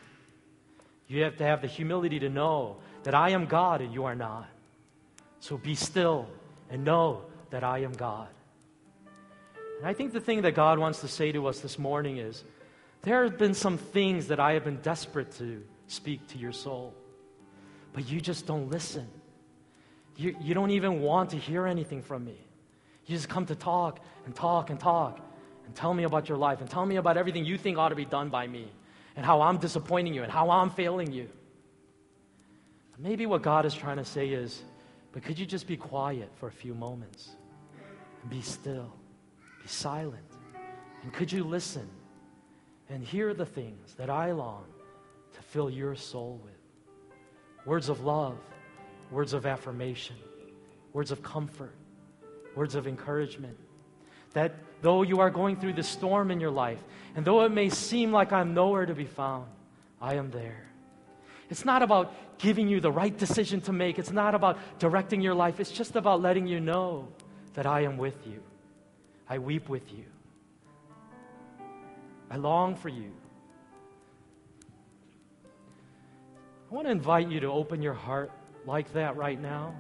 You 1.09 1.25
have 1.25 1.37
to 1.39 1.45
have 1.45 1.61
the 1.61 1.67
humility 1.67 2.21
to 2.21 2.29
know 2.29 2.77
that 3.03 3.15
I 3.15 3.31
am 3.31 3.47
God 3.47 3.81
and 3.81 3.93
you 3.93 4.05
are 4.05 4.15
not. 4.15 4.49
So 5.41 5.59
be 5.59 5.75
still 5.75 6.29
and 6.71 6.85
know 6.85 7.23
that 7.51 7.65
I 7.65 7.79
am 7.79 7.93
God. 7.93 8.29
And 9.81 9.89
I 9.89 9.95
think 9.95 10.13
the 10.13 10.21
thing 10.21 10.43
that 10.43 10.55
God 10.55 10.79
wants 10.79 11.01
to 11.01 11.09
say 11.09 11.33
to 11.33 11.47
us 11.47 11.61
this 11.61 11.79
morning 11.79 12.19
is 12.19 12.45
there 13.01 13.25
have 13.25 13.39
been 13.39 13.55
some 13.55 13.79
things 13.79 14.29
that 14.29 14.39
I 14.39 14.53
have 14.53 14.63
been 14.63 14.77
desperate 14.83 15.33
to 15.39 15.65
speak 15.87 16.27
to 16.29 16.39
your 16.39 16.53
soul. 16.53 16.95
but 17.93 18.09
you 18.09 18.21
just 18.21 18.47
don't 18.47 18.71
listen. 18.71 19.09
You, 20.17 20.37
you 20.41 20.55
don't 20.55 20.71
even 20.71 21.01
want 21.01 21.31
to 21.31 21.39
hear 21.39 21.67
anything 21.67 22.03
from 22.03 22.25
me. 22.25 22.37
You 23.07 23.17
just 23.17 23.29
come 23.29 23.47
to 23.47 23.55
talk 23.55 23.99
and 24.27 24.35
talk 24.35 24.71
and 24.71 24.79
talk 24.79 25.19
and 25.65 25.75
tell 25.75 25.95
me 25.95 26.05
about 26.05 26.29
your 26.29 26.39
life 26.39 26.61
and 26.61 26.69
tell 26.69 26.85
me 26.85 26.97
about 26.97 27.17
everything 27.17 27.45
you 27.45 27.57
think 27.59 27.79
ought 27.79 27.89
to 27.89 27.97
be 27.97 28.05
done 28.05 28.29
by 28.29 28.47
me 28.47 28.71
and 29.17 29.25
how 29.25 29.41
I'm 29.41 29.57
disappointing 29.57 30.15
you 30.15 30.23
and 30.23 30.31
how 30.31 30.51
I'm 30.51 30.71
failing 30.71 31.11
you. 31.11 31.29
Maybe 32.99 33.25
what 33.25 33.41
God 33.41 33.65
is 33.65 33.75
trying 33.75 33.97
to 33.97 34.05
say 34.05 34.29
is, 34.29 34.63
but 35.13 35.25
could 35.25 35.39
you 35.39 35.47
just 35.47 35.67
be 35.67 35.77
quiet 35.77 36.31
for 36.37 36.49
a 36.49 36.53
few 36.53 36.75
moments 36.75 37.31
and 38.21 38.31
be 38.31 38.43
still, 38.43 38.93
silent? 39.71 40.25
And 41.03 41.13
could 41.13 41.31
you 41.33 41.45
listen 41.45 41.89
and 42.89 43.03
hear 43.05 43.33
the 43.33 43.47
things 43.47 43.95
that 43.95 44.11
I 44.11 44.33
long 44.33 44.65
to 45.35 45.43
fill 45.43 45.71
your 45.71 45.95
soul 45.95 46.41
with? 46.45 46.53
Words 47.65 47.89
of 47.89 48.05
love, 48.05 48.39
words 49.11 49.33
of 49.33 49.47
affirmation, 49.47 50.17
words 50.93 51.11
of 51.11 51.23
comfort, 51.23 51.75
words 52.55 52.75
of 52.75 52.87
encouragement. 52.87 53.57
That 54.33 54.55
though 54.83 55.03
you 55.03 55.21
are 55.21 55.31
going 55.31 55.57
through 55.57 55.75
the 55.75 55.83
storm 55.83 56.31
in 56.31 56.41
your 56.41 56.51
life, 56.51 56.83
and 57.15 57.25
though 57.25 57.45
it 57.45 57.51
may 57.51 57.69
seem 57.69 58.13
like 58.13 58.33
I'm 58.33 58.55
nowhere 58.55 58.87
to 58.87 58.95
be 58.95 59.05
found, 59.05 59.47
I 60.01 60.15
am 60.15 60.31
there. 60.31 60.67
It's 61.49 61.65
not 61.65 61.83
about 61.83 62.39
giving 62.39 62.69
you 62.69 62.81
the 62.81 62.93
right 62.93 63.17
decision 63.17 63.61
to 63.63 63.73
make. 63.73 63.99
It's 63.99 64.13
not 64.13 64.35
about 64.35 64.59
directing 64.79 65.21
your 65.21 65.35
life. 65.35 65.59
It's 65.59 65.73
just 65.73 65.97
about 65.97 66.23
letting 66.23 66.47
you 66.47 66.61
know 66.61 67.09
that 67.55 67.67
I 67.67 67.81
am 67.83 67.99
with 67.99 68.27
you. 68.27 68.41
I 69.31 69.39
weep 69.39 69.69
with 69.69 69.93
you. 69.93 70.05
I 72.33 72.37
long 72.37 72.75
for 72.75 72.89
you. 72.89 73.13
I 76.69 76.75
want 76.75 76.89
to 76.89 76.91
invite 76.91 77.31
you 77.31 77.39
to 77.39 77.47
open 77.47 77.81
your 77.81 77.95
heart 77.95 78.33
like 78.67 78.93
that 78.93 79.17
right 79.17 79.41
now. 79.41 79.73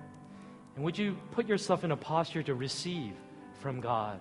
And 0.76 0.84
would 0.84 0.96
you 0.96 1.16
put 1.32 1.48
yourself 1.48 1.82
in 1.82 1.90
a 1.90 1.96
posture 1.96 2.44
to 2.44 2.54
receive 2.54 3.14
from 3.60 3.80
God 3.80 4.20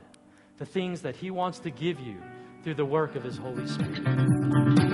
the 0.57 0.65
things 0.65 1.01
that 1.03 1.15
He 1.15 1.29
wants 1.29 1.59
to 1.59 1.69
give 1.69 1.99
you 1.99 2.17
through 2.63 2.75
the 2.75 2.85
work 2.85 3.15
of 3.15 3.23
His 3.23 3.37
Holy 3.37 3.67
Spirit? 3.67 4.88